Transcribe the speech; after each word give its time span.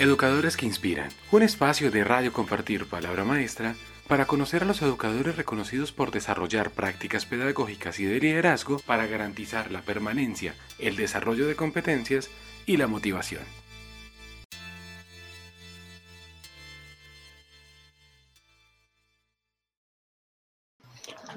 Educadores 0.00 0.56
que 0.56 0.64
Inspiran, 0.64 1.10
un 1.30 1.42
espacio 1.42 1.90
de 1.90 2.04
radio 2.04 2.32
compartir 2.32 2.86
palabra 2.86 3.22
maestra 3.22 3.74
para 4.08 4.24
conocer 4.24 4.62
a 4.62 4.64
los 4.64 4.80
educadores 4.80 5.36
reconocidos 5.36 5.92
por 5.92 6.10
desarrollar 6.10 6.70
prácticas 6.70 7.26
pedagógicas 7.26 8.00
y 8.00 8.06
de 8.06 8.18
liderazgo 8.18 8.78
para 8.86 9.06
garantizar 9.06 9.70
la 9.70 9.82
permanencia, 9.82 10.54
el 10.78 10.96
desarrollo 10.96 11.46
de 11.46 11.54
competencias 11.54 12.30
y 12.64 12.78
la 12.78 12.86
motivación. 12.86 13.42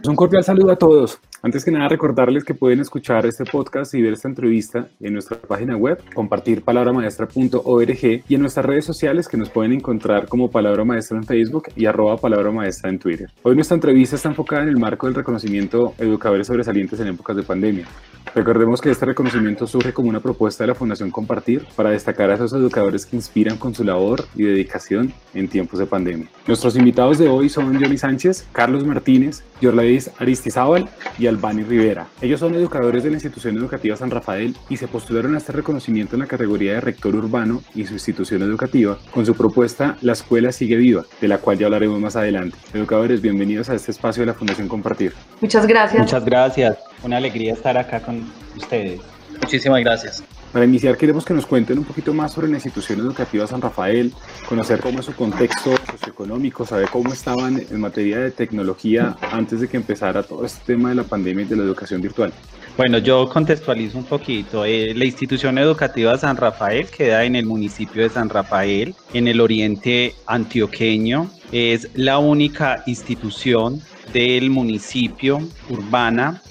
Un 0.07 0.15
cordial 0.15 0.45
saludo 0.45 0.71
a 0.71 0.77
todos. 0.77 1.19
Antes 1.45 1.65
que 1.65 1.71
nada, 1.71 1.89
recordarles 1.89 2.45
que 2.45 2.53
pueden 2.53 2.79
escuchar 2.79 3.25
este 3.25 3.43
podcast 3.43 3.93
y 3.95 4.01
ver 4.01 4.13
esta 4.13 4.29
entrevista 4.29 4.87
en 5.01 5.11
nuestra 5.11 5.37
página 5.37 5.75
web, 5.75 6.01
compartirpalabramaestra.org 6.15 8.23
y 8.25 8.33
en 8.33 8.39
nuestras 8.39 8.65
redes 8.65 8.85
sociales 8.85 9.27
que 9.27 9.35
nos 9.35 9.49
pueden 9.49 9.73
encontrar 9.73 10.29
como 10.29 10.49
Palabra 10.49 10.85
Maestra 10.85 11.17
en 11.17 11.25
Facebook 11.25 11.65
y 11.75 11.85
arroba 11.85 12.15
Palabra 12.15 12.49
Maestra 12.49 12.89
en 12.89 12.97
Twitter. 12.97 13.29
Hoy 13.41 13.55
nuestra 13.55 13.75
entrevista 13.75 14.15
está 14.15 14.29
enfocada 14.29 14.63
en 14.63 14.69
el 14.69 14.77
marco 14.77 15.05
del 15.05 15.15
reconocimiento 15.15 15.93
educadores 15.97 16.47
sobresalientes 16.47 16.97
en 17.01 17.07
épocas 17.07 17.35
de 17.35 17.43
pandemia. 17.43 17.87
Recordemos 18.35 18.81
que 18.81 18.89
este 18.89 19.05
reconocimiento 19.05 19.67
surge 19.67 19.93
como 19.93 20.09
una 20.09 20.19
propuesta 20.19 20.63
de 20.63 20.69
la 20.69 20.75
Fundación 20.75 21.11
Compartir 21.11 21.67
para 21.75 21.91
destacar 21.91 22.31
a 22.31 22.35
esos 22.35 22.51
educadores 22.53 23.05
que 23.05 23.15
inspiran 23.15 23.57
con 23.57 23.75
su 23.75 23.83
labor 23.83 24.25
y 24.35 24.43
dedicación 24.43 25.13
en 25.35 25.47
tiempos 25.47 25.77
de 25.77 25.85
pandemia. 25.85 26.27
Nuestros 26.47 26.75
invitados 26.75 27.19
de 27.19 27.29
hoy 27.29 27.49
son 27.49 27.79
Johnny 27.79 27.97
Sánchez, 27.97 28.47
Carlos 28.51 28.85
Martínez, 28.85 29.43
Yorladis 29.61 30.09
Aristizábal 30.17 30.89
y 31.19 31.27
Albani 31.27 31.61
Rivera. 31.61 32.07
Ellos 32.21 32.39
son 32.39 32.55
educadores 32.55 33.03
de 33.03 33.11
la 33.11 33.17
institución 33.17 33.55
educativa 33.55 33.95
San 33.95 34.09
Rafael 34.09 34.55
y 34.67 34.77
se 34.77 34.87
postularon 34.87 35.35
a 35.35 35.37
este 35.37 35.51
reconocimiento 35.51 36.15
en 36.15 36.21
la 36.21 36.27
categoría 36.27 36.73
de 36.73 36.81
rector 36.81 37.15
urbano 37.15 37.61
y 37.75 37.85
su 37.85 37.93
institución 37.93 38.41
educativa 38.41 38.97
con 39.11 39.27
su 39.27 39.35
propuesta 39.35 39.97
La 40.01 40.13
Escuela 40.13 40.51
Sigue 40.51 40.77
Viva, 40.77 41.05
de 41.21 41.27
la 41.27 41.37
cual 41.37 41.59
ya 41.59 41.67
hablaremos 41.67 41.99
más 41.99 42.15
adelante. 42.15 42.57
Educadores, 42.73 43.21
bienvenidos 43.21 43.69
a 43.69 43.75
este 43.75 43.91
espacio 43.91 44.21
de 44.21 44.27
la 44.27 44.33
Fundación 44.33 44.67
Compartir. 44.67 45.13
Muchas 45.39 45.67
gracias. 45.67 46.01
Muchas 46.01 46.25
gracias. 46.25 46.92
Una 47.03 47.17
alegría 47.17 47.53
estar 47.53 47.77
acá 47.77 48.01
con 48.01 48.23
ustedes. 48.55 49.01
Muchísimas 49.41 49.81
gracias. 49.81 50.23
Para 50.53 50.65
iniciar, 50.65 50.97
queremos 50.97 51.25
que 51.25 51.33
nos 51.33 51.47
cuenten 51.47 51.79
un 51.79 51.83
poquito 51.83 52.13
más 52.13 52.31
sobre 52.31 52.47
la 52.47 52.53
institución 52.53 52.99
educativa 52.99 53.47
San 53.47 53.59
Rafael, 53.59 54.13
conocer 54.47 54.81
cómo 54.81 54.99
es 54.99 55.05
su 55.07 55.15
contexto 55.15 55.75
socioeconómico, 55.89 56.63
saber 56.63 56.89
cómo 56.89 57.11
estaban 57.11 57.59
en 57.71 57.81
materia 57.81 58.19
de 58.19 58.29
tecnología 58.29 59.17
antes 59.31 59.61
de 59.61 59.67
que 59.67 59.77
empezara 59.77 60.21
todo 60.21 60.45
este 60.45 60.73
tema 60.73 60.89
de 60.89 60.95
la 60.95 61.03
pandemia 61.05 61.43
y 61.43 61.47
de 61.47 61.55
la 61.55 61.63
educación 61.63 62.01
virtual. 62.01 62.31
Bueno, 62.77 62.99
yo 62.99 63.27
contextualizo 63.29 63.97
un 63.97 64.03
poquito. 64.03 64.63
Eh, 64.63 64.93
la 64.95 65.05
institución 65.05 65.57
educativa 65.57 66.15
San 66.19 66.37
Rafael 66.37 66.85
queda 66.85 67.23
en 67.23 67.35
el 67.35 67.47
municipio 67.47 68.03
de 68.03 68.09
San 68.09 68.29
Rafael, 68.29 68.93
en 69.11 69.27
el 69.27 69.41
oriente 69.41 70.13
antioqueño. 70.27 71.31
Es 71.51 71.89
la 71.95 72.19
única 72.19 72.83
institución 72.85 73.81
del 74.13 74.51
municipio 74.51 75.39
urbana 75.69 76.43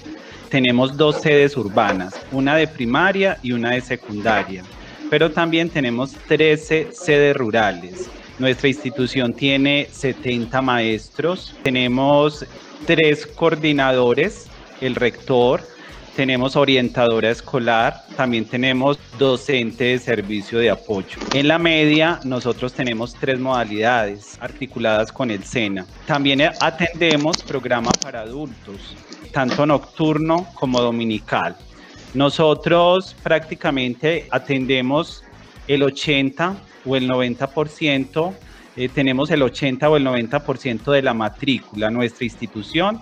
tenemos 0.53 0.95
dos 0.95 1.19
sedes 1.19 1.57
urbanas, 1.57 2.13
una 2.31 2.55
de 2.55 2.67
primaria 2.67 3.39
y 3.41 3.53
una 3.53 3.71
de 3.71 3.81
secundaria, 3.81 4.61
pero 5.09 5.31
también 5.31 5.67
tenemos 5.67 6.11
13 6.27 6.89
sedes 6.91 7.35
rurales. 7.35 8.07
Nuestra 8.37 8.67
institución 8.67 9.33
tiene 9.33 9.87
70 9.91 10.61
maestros, 10.61 11.55
tenemos 11.63 12.45
tres 12.85 13.25
coordinadores, 13.25 14.45
el 14.79 14.93
rector, 14.93 15.63
tenemos 16.15 16.55
orientadora 16.55 17.31
escolar, 17.31 18.03
también 18.15 18.45
tenemos 18.45 18.99
docente 19.17 19.85
de 19.85 19.99
servicio 19.99 20.59
de 20.59 20.69
apoyo. 20.69 21.17
En 21.33 21.47
la 21.47 21.57
media 21.57 22.19
nosotros 22.23 22.73
tenemos 22.73 23.15
tres 23.15 23.39
modalidades 23.39 24.37
articuladas 24.39 25.11
con 25.11 25.31
el 25.31 25.43
SENA. 25.43 25.85
También 26.05 26.41
atendemos 26.61 27.41
programa 27.43 27.91
para 28.01 28.21
adultos, 28.21 28.95
tanto 29.31 29.65
nocturno 29.65 30.47
como 30.53 30.81
dominical. 30.81 31.55
Nosotros 32.13 33.15
prácticamente 33.23 34.27
atendemos 34.29 35.23
el 35.67 35.81
80 35.81 36.55
o 36.85 36.95
el 36.95 37.09
90%, 37.09 38.33
eh, 38.75 38.89
tenemos 38.89 39.31
el 39.31 39.41
80 39.41 39.89
o 39.89 39.97
el 39.97 40.05
90% 40.05 40.91
de 40.91 41.01
la 41.01 41.13
matrícula, 41.13 41.89
nuestra 41.89 42.25
institución 42.25 43.01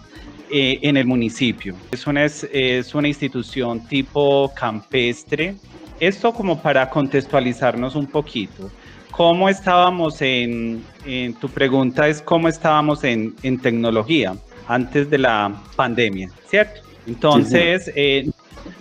eh, 0.51 0.79
en 0.81 0.97
el 0.97 1.05
municipio. 1.05 1.75
Es 1.91 2.05
una, 2.07 2.25
es, 2.25 2.93
una 2.93 3.07
institución 3.07 3.87
tipo 3.87 4.51
campestre. 4.55 5.55
Esto 5.99 6.33
como 6.33 6.61
para 6.61 6.89
contextualizarnos 6.89 7.95
un 7.95 8.07
poquito. 8.07 8.69
¿Cómo 9.11 9.49
estábamos 9.49 10.21
en, 10.21 10.83
en 11.05 11.33
tu 11.35 11.49
pregunta 11.49 12.07
es 12.07 12.21
cómo 12.21 12.47
estábamos 12.47 13.03
en, 13.03 13.35
en 13.43 13.59
tecnología 13.59 14.35
antes 14.67 15.09
de 15.09 15.17
la 15.17 15.61
pandemia, 15.75 16.29
¿cierto? 16.47 16.81
Entonces, 17.07 17.91
eh, 17.95 18.29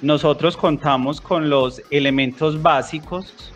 nosotros 0.03 0.57
contamos 0.57 1.21
con 1.21 1.51
los 1.51 1.83
elementos 1.91 2.61
básicos 2.61 3.53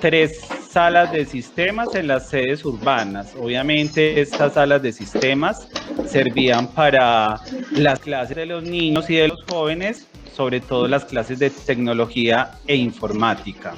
tres 0.00 0.40
salas 0.70 1.10
de 1.12 1.24
sistemas 1.24 1.94
en 1.94 2.06
las 2.06 2.28
sedes 2.28 2.64
urbanas. 2.64 3.34
Obviamente 3.38 4.20
estas 4.20 4.54
salas 4.54 4.82
de 4.82 4.92
sistemas 4.92 5.68
servían 6.06 6.68
para 6.68 7.40
las 7.72 7.98
clases 7.98 8.36
de 8.36 8.46
los 8.46 8.62
niños 8.62 9.10
y 9.10 9.16
de 9.16 9.28
los 9.28 9.42
jóvenes, 9.48 10.06
sobre 10.36 10.60
todo 10.60 10.86
las 10.86 11.04
clases 11.04 11.38
de 11.40 11.50
tecnología 11.50 12.52
e 12.66 12.76
informática, 12.76 13.74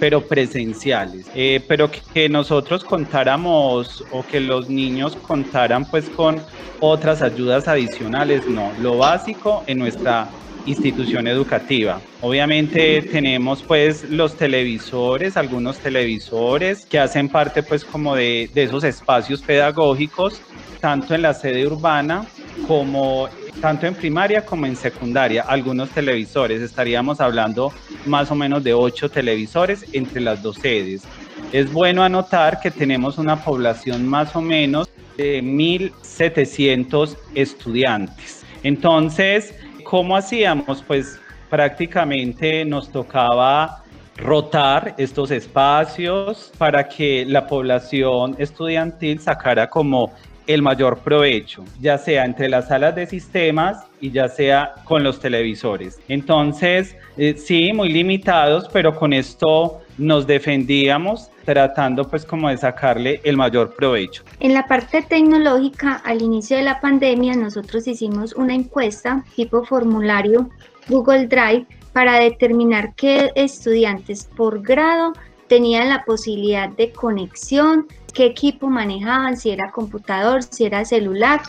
pero 0.00 0.26
presenciales. 0.26 1.26
Eh, 1.34 1.62
pero 1.68 1.88
que 2.12 2.28
nosotros 2.28 2.82
contáramos 2.82 4.04
o 4.10 4.26
que 4.26 4.40
los 4.40 4.68
niños 4.68 5.16
contaran 5.16 5.84
pues 5.84 6.08
con 6.10 6.40
otras 6.80 7.22
ayudas 7.22 7.68
adicionales, 7.68 8.46
no. 8.48 8.72
Lo 8.80 8.98
básico 8.98 9.62
en 9.68 9.78
nuestra 9.78 10.28
institución 10.66 11.26
educativa. 11.26 12.00
Obviamente 12.20 13.02
tenemos 13.02 13.62
pues 13.62 14.08
los 14.10 14.36
televisores, 14.36 15.36
algunos 15.36 15.78
televisores 15.78 16.86
que 16.86 16.98
hacen 16.98 17.28
parte 17.28 17.62
pues 17.62 17.84
como 17.84 18.14
de, 18.14 18.50
de 18.54 18.64
esos 18.64 18.84
espacios 18.84 19.42
pedagógicos, 19.42 20.40
tanto 20.80 21.14
en 21.14 21.22
la 21.22 21.34
sede 21.34 21.66
urbana 21.66 22.26
como 22.66 23.28
tanto 23.60 23.86
en 23.86 23.94
primaria 23.94 24.44
como 24.44 24.66
en 24.66 24.76
secundaria, 24.76 25.42
algunos 25.42 25.90
televisores. 25.90 26.60
Estaríamos 26.62 27.20
hablando 27.20 27.72
más 28.06 28.30
o 28.30 28.34
menos 28.34 28.64
de 28.64 28.74
ocho 28.74 29.08
televisores 29.08 29.84
entre 29.92 30.20
las 30.20 30.42
dos 30.42 30.56
sedes. 30.56 31.02
Es 31.52 31.72
bueno 31.72 32.02
anotar 32.02 32.60
que 32.60 32.70
tenemos 32.70 33.18
una 33.18 33.36
población 33.36 34.06
más 34.06 34.34
o 34.34 34.40
menos 34.40 34.88
de 35.16 35.42
1.700 35.42 37.16
estudiantes. 37.34 38.44
Entonces, 38.62 39.54
¿Cómo 39.92 40.16
hacíamos? 40.16 40.82
Pues 40.82 41.20
prácticamente 41.50 42.64
nos 42.64 42.90
tocaba 42.90 43.84
rotar 44.16 44.94
estos 44.96 45.30
espacios 45.30 46.50
para 46.56 46.88
que 46.88 47.26
la 47.28 47.46
población 47.46 48.34
estudiantil 48.38 49.20
sacara 49.20 49.68
como 49.68 50.10
el 50.46 50.62
mayor 50.62 51.00
provecho, 51.00 51.62
ya 51.78 51.98
sea 51.98 52.24
entre 52.24 52.48
las 52.48 52.68
salas 52.68 52.94
de 52.94 53.04
sistemas 53.04 53.84
y 54.00 54.10
ya 54.10 54.28
sea 54.28 54.76
con 54.84 55.04
los 55.04 55.20
televisores. 55.20 56.00
Entonces, 56.08 56.96
eh, 57.18 57.34
sí, 57.36 57.74
muy 57.74 57.90
limitados, 57.90 58.70
pero 58.72 58.96
con 58.96 59.12
esto 59.12 59.81
nos 59.98 60.26
defendíamos 60.26 61.28
tratando 61.44 62.08
pues 62.08 62.24
como 62.24 62.48
de 62.48 62.56
sacarle 62.56 63.20
el 63.24 63.36
mayor 63.36 63.74
provecho. 63.74 64.22
En 64.40 64.54
la 64.54 64.66
parte 64.66 65.02
tecnológica, 65.02 65.96
al 66.04 66.22
inicio 66.22 66.56
de 66.56 66.62
la 66.62 66.80
pandemia, 66.80 67.34
nosotros 67.34 67.86
hicimos 67.86 68.34
una 68.34 68.54
encuesta 68.54 69.24
tipo 69.34 69.64
formulario 69.64 70.48
Google 70.88 71.26
Drive 71.26 71.66
para 71.92 72.18
determinar 72.18 72.94
qué 72.94 73.32
estudiantes 73.34 74.28
por 74.36 74.62
grado 74.62 75.12
tenían 75.48 75.90
la 75.90 76.04
posibilidad 76.04 76.68
de 76.70 76.92
conexión, 76.92 77.86
qué 78.14 78.26
equipo 78.26 78.68
manejaban, 78.68 79.36
si 79.36 79.50
era 79.50 79.70
computador, 79.70 80.42
si 80.42 80.64
era 80.64 80.84
celular. 80.84 81.42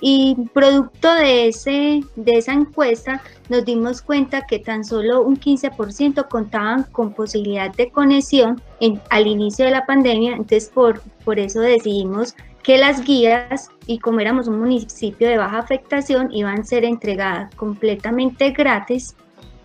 Y 0.00 0.36
producto 0.52 1.14
de, 1.14 1.48
ese, 1.48 2.02
de 2.16 2.32
esa 2.36 2.52
encuesta 2.52 3.22
nos 3.48 3.64
dimos 3.64 4.02
cuenta 4.02 4.46
que 4.46 4.58
tan 4.58 4.84
solo 4.84 5.22
un 5.22 5.38
15% 5.38 6.28
contaban 6.28 6.84
con 6.92 7.14
posibilidad 7.14 7.74
de 7.74 7.90
conexión 7.90 8.60
en, 8.80 9.00
al 9.10 9.26
inicio 9.26 9.64
de 9.64 9.70
la 9.70 9.86
pandemia. 9.86 10.32
Entonces 10.32 10.68
por, 10.68 11.00
por 11.24 11.38
eso 11.38 11.60
decidimos 11.60 12.34
que 12.62 12.78
las 12.78 13.04
guías, 13.04 13.70
y 13.86 13.98
como 14.00 14.20
éramos 14.20 14.48
un 14.48 14.58
municipio 14.58 15.28
de 15.28 15.38
baja 15.38 15.58
afectación, 15.58 16.32
iban 16.32 16.60
a 16.60 16.64
ser 16.64 16.84
entregadas 16.84 17.54
completamente 17.54 18.50
gratis 18.50 19.14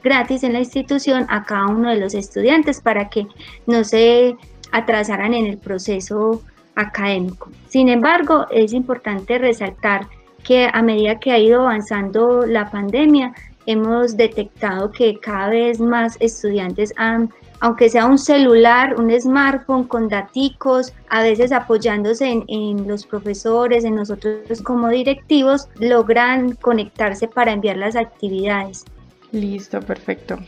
gratis 0.03 0.43
en 0.43 0.53
la 0.53 0.59
institución 0.59 1.25
a 1.29 1.43
cada 1.43 1.67
uno 1.67 1.89
de 1.89 1.99
los 1.99 2.13
estudiantes 2.13 2.81
para 2.81 3.09
que 3.09 3.27
no 3.67 3.83
se 3.83 4.35
atrasaran 4.71 5.33
en 5.33 5.45
el 5.45 5.57
proceso 5.57 6.41
académico. 6.75 7.49
Sin 7.67 7.89
embargo, 7.89 8.47
es 8.51 8.73
importante 8.73 9.37
resaltar 9.37 10.07
que 10.43 10.69
a 10.71 10.81
medida 10.81 11.19
que 11.19 11.31
ha 11.31 11.37
ido 11.37 11.61
avanzando 11.61 12.45
la 12.45 12.69
pandemia, 12.69 13.33
hemos 13.65 14.17
detectado 14.17 14.91
que 14.91 15.19
cada 15.19 15.49
vez 15.49 15.79
más 15.79 16.17
estudiantes 16.19 16.93
han 16.97 17.31
aunque 17.61 17.89
sea 17.89 18.07
un 18.07 18.17
celular, 18.17 18.99
un 18.99 19.11
smartphone 19.21 19.83
con 19.83 20.09
daticos, 20.09 20.93
a 21.09 21.21
veces 21.21 21.51
apoyándose 21.51 22.27
en, 22.27 22.43
en, 22.47 22.87
los 22.87 23.05
profesores, 23.05 23.85
en 23.85 23.95
nosotros 23.95 24.61
como 24.63 24.89
directivos, 24.89 25.67
logran 25.79 26.55
conectarse 26.55 27.27
para 27.27 27.51
enviar 27.51 27.77
las 27.77 27.95
actividades. 27.95 28.83
Listo, 29.31 29.79
perfecto. 29.79 30.39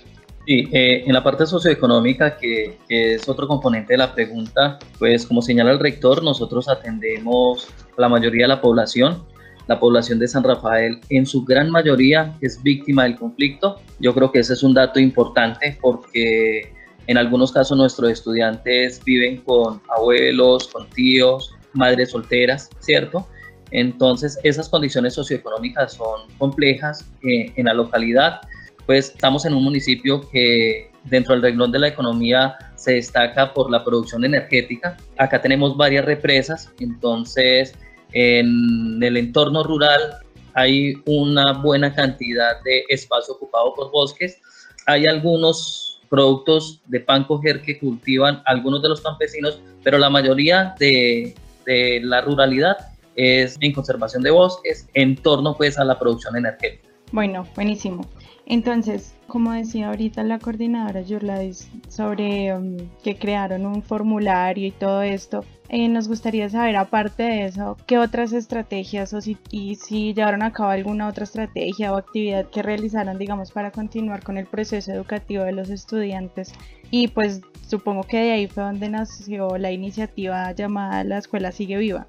Sí, 0.48 0.68
eh, 0.74 1.04
en 1.06 1.14
la 1.14 1.24
parte 1.24 1.46
socioeconómica, 1.46 2.36
que, 2.38 2.80
que, 2.90 3.14
es 3.16 3.30
otro 3.30 3.48
componente 3.48 3.94
de 3.94 3.98
la 3.98 4.14
pregunta, 4.14 4.80
pues 4.98 5.28
como 5.28 5.44
señala 5.44 5.72
el 5.72 5.80
rector, 5.80 6.24
nosotros 6.24 6.68
atendemos 6.68 7.70
a 7.96 8.02
la 8.02 8.10
mayoría 8.10 8.46
de 8.46 8.50
la 8.50 8.60
población. 8.60 9.24
La 9.68 9.80
población 9.80 10.20
de 10.20 10.28
San 10.28 10.44
Rafael 10.44 11.00
en 11.10 11.26
su 11.26 11.44
gran 11.46 11.70
mayoría 11.70 12.36
es 12.42 12.62
víctima 12.62 13.04
del 13.04 13.16
conflicto. 13.16 13.80
Yo 14.00 14.14
creo 14.14 14.32
que 14.32 14.40
ese 14.40 14.54
es 14.54 14.64
un 14.64 14.74
dato 14.74 15.00
importante 15.00 15.78
porque 15.82 16.74
en 17.08 17.18
algunos 17.18 17.52
casos 17.52 17.78
nuestros 17.78 18.12
estudiantes 18.12 19.02
viven 19.04 19.38
con 19.42 19.82
abuelos, 19.96 20.68
con 20.68 20.90
tíos, 20.90 21.56
madres 21.74 22.12
solteras, 22.12 22.70
¿cierto? 22.80 23.28
Entonces 23.72 24.40
esas 24.44 24.70
condiciones 24.70 25.14
socioeconómicas 25.14 25.94
son 25.94 26.30
complejas 26.38 27.06
eh, 27.24 27.52
en 27.56 27.66
la 27.66 27.74
localidad 27.74 28.42
pues 28.86 29.10
estamos 29.10 29.46
en 29.46 29.54
un 29.54 29.64
municipio 29.64 30.28
que 30.30 30.92
dentro 31.06 31.34
del 31.34 31.44
renglón 31.44 31.72
de 31.72 31.80
la 31.80 31.88
economía 31.88 32.56
se 32.76 32.94
destaca 32.94 33.54
por 33.54 33.72
la 33.72 33.84
producción 33.84 34.26
energética. 34.26 34.98
Acá 35.18 35.42
tenemos 35.42 35.78
varias 35.78 36.06
represas, 36.06 36.72
entonces 36.80 37.74
en 38.14 39.02
el 39.02 39.18
entorno 39.18 39.64
rural 39.64 40.18
hay 40.54 40.94
una 41.06 41.54
buena 41.54 41.94
cantidad 41.94 42.62
de 42.64 42.84
espacio 42.90 43.34
ocupado 43.34 43.74
por 43.74 43.92
bosques. 43.92 44.40
Hay 44.86 45.06
algunos 45.08 46.02
productos 46.10 46.82
de 46.86 47.00
pan 47.00 47.24
coger 47.24 47.62
que 47.62 47.80
cultivan 47.80 48.44
algunos 48.46 48.84
de 48.84 48.90
los 48.90 49.02
campesinos, 49.02 49.60
pero 49.84 49.98
la 49.98 50.10
mayoría 50.10 50.76
de, 50.80 51.34
de 51.66 52.02
la 52.04 52.22
ruralidad 52.22 52.78
es 53.16 53.58
en 53.62 53.74
conservación 53.74 54.24
de 54.24 54.32
bosques 54.32 54.88
en 54.94 55.16
torno 55.16 55.56
pues 55.56 55.78
a 55.80 55.86
la 55.86 55.98
producción 55.98 56.36
energética. 56.36 56.88
Bueno, 57.12 57.48
buenísimo. 57.56 58.08
Entonces, 58.46 59.16
como 59.34 59.52
decía 59.52 59.88
ahorita 59.88 60.22
la 60.22 60.38
coordinadora 60.38 61.02
Yurladis 61.02 61.68
sobre 61.90 62.54
um, 62.54 62.78
que 63.04 63.16
crearon 63.16 63.66
un 63.66 63.82
formulario 63.82 64.68
y 64.68 64.70
todo 64.70 65.02
esto, 65.02 65.44
eh, 65.70 65.88
nos 65.88 66.08
gustaría 66.08 66.48
saber, 66.50 66.76
aparte 66.76 67.24
de 67.24 67.46
eso, 67.46 67.76
qué 67.88 67.98
otras 67.98 68.32
estrategias 68.32 69.12
o 69.12 69.22
si, 69.22 69.36
si 69.50 70.14
llevaron 70.14 70.44
a 70.44 70.54
cabo 70.54 70.70
alguna 70.70 71.08
otra 71.08 71.24
estrategia 71.24 71.92
o 71.92 71.98
actividad 71.98 72.46
que 72.52 72.62
realizaron, 72.62 73.18
digamos, 73.18 73.52
para 73.52 73.72
continuar 73.72 74.22
con 74.22 74.38
el 74.38 74.46
proceso 74.46 74.92
educativo 74.92 75.44
de 75.44 75.54
los 75.54 75.72
estudiantes. 75.72 76.54
Y 76.94 77.08
pues 77.08 77.42
supongo 77.68 78.04
que 78.04 78.18
de 78.18 78.32
ahí 78.34 78.46
fue 78.46 78.62
donde 78.62 78.88
nació 78.88 79.58
la 79.58 79.72
iniciativa 79.72 80.52
llamada 80.52 81.04
La 81.04 81.18
Escuela 81.18 81.52
Sigue 81.52 81.76
Viva. 81.78 82.06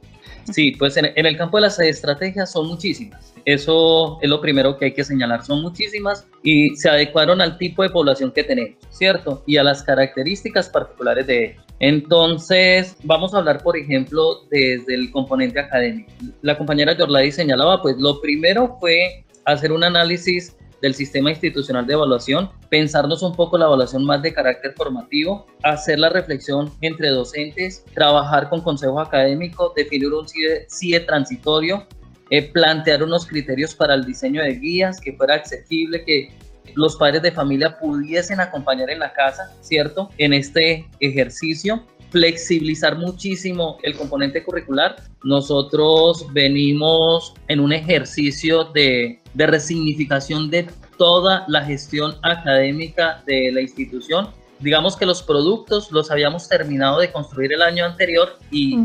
Sí, 0.52 0.72
pues 0.72 0.98
en, 0.98 1.06
el 1.14 1.36
campo 1.38 1.56
de 1.56 1.62
las 1.62 1.80
estrategias 1.80 2.52
son 2.52 2.66
muchísimas. 2.68 3.32
Eso 3.46 4.18
es 4.20 4.28
lo 4.28 4.42
primero 4.42 4.76
que 4.76 4.84
hay 4.84 4.92
que 4.92 5.02
señalar, 5.02 5.42
son 5.42 5.62
muchísimas 5.62 6.26
y 6.42 6.76
se 6.76 6.90
adecuaron 6.90 7.40
al 7.40 7.56
tipo 7.56 7.82
de 7.82 7.88
población 7.88 8.30
que 8.30 8.44
tenemos, 8.44 8.76
¿cierto? 8.90 9.42
Y 9.46 9.56
a 9.56 9.62
las 9.62 9.82
características 9.82 10.68
particulares 10.68 11.26
de 11.28 11.44
ellos. 11.44 11.64
Entonces, 11.80 12.98
vamos 13.04 13.32
a 13.32 13.38
hablar, 13.38 13.62
por 13.62 13.78
ejemplo, 13.78 14.44
desde 14.50 14.94
el 14.96 15.10
componente 15.12 15.60
académico. 15.60 16.12
La 16.42 16.58
compañera 16.58 16.94
Yorladi 16.94 17.32
señalaba, 17.32 17.80
pues 17.80 17.96
lo 17.96 18.20
primero 18.20 18.76
fue 18.80 19.24
hacer 19.46 19.72
un 19.72 19.82
análisis 19.82 20.54
del 20.84 20.94
sistema 20.94 21.30
institucional 21.30 21.86
de 21.86 21.94
evaluación, 21.94 22.50
pensarnos 22.68 23.22
un 23.22 23.34
poco 23.34 23.56
la 23.56 23.64
evaluación 23.64 24.04
más 24.04 24.20
de 24.20 24.34
carácter 24.34 24.74
formativo, 24.76 25.46
hacer 25.62 25.98
la 25.98 26.10
reflexión 26.10 26.70
entre 26.82 27.08
docentes, 27.08 27.86
trabajar 27.94 28.50
con 28.50 28.60
consejo 28.60 29.00
académico, 29.00 29.72
definir 29.74 30.12
un 30.12 30.26
CIE, 30.28 31.00
transitorio, 31.00 31.86
eh, 32.28 32.42
plantear 32.52 33.02
unos 33.02 33.24
criterios 33.24 33.74
para 33.74 33.94
el 33.94 34.04
diseño 34.04 34.42
de 34.42 34.56
guías, 34.56 35.00
que 35.00 35.14
fuera 35.14 35.36
accesible, 35.36 36.04
que 36.04 36.28
los 36.74 36.96
padres 36.96 37.22
de 37.22 37.32
familia 37.32 37.78
pudiesen 37.78 38.38
acompañar 38.40 38.90
en 38.90 38.98
la 38.98 39.14
casa, 39.14 39.54
¿cierto? 39.62 40.10
En 40.18 40.34
este 40.34 40.86
ejercicio 41.00 41.82
flexibilizar 42.10 42.98
muchísimo 42.98 43.78
el 43.82 43.96
componente 43.96 44.44
curricular. 44.44 44.96
Nosotros 45.24 46.26
venimos 46.32 47.32
en 47.48 47.58
un 47.58 47.72
ejercicio 47.72 48.64
de, 48.64 49.23
de 49.34 49.46
resignificación 49.46 50.50
de 50.50 50.68
toda 50.96 51.44
la 51.48 51.64
gestión 51.64 52.14
académica 52.22 53.22
de 53.26 53.52
la 53.52 53.60
institución. 53.60 54.28
Digamos 54.60 54.96
que 54.96 55.04
los 55.04 55.22
productos 55.22 55.90
los 55.90 56.10
habíamos 56.10 56.48
terminado 56.48 57.00
de 57.00 57.10
construir 57.10 57.52
el 57.52 57.62
año 57.62 57.84
anterior 57.84 58.38
y, 58.50 58.78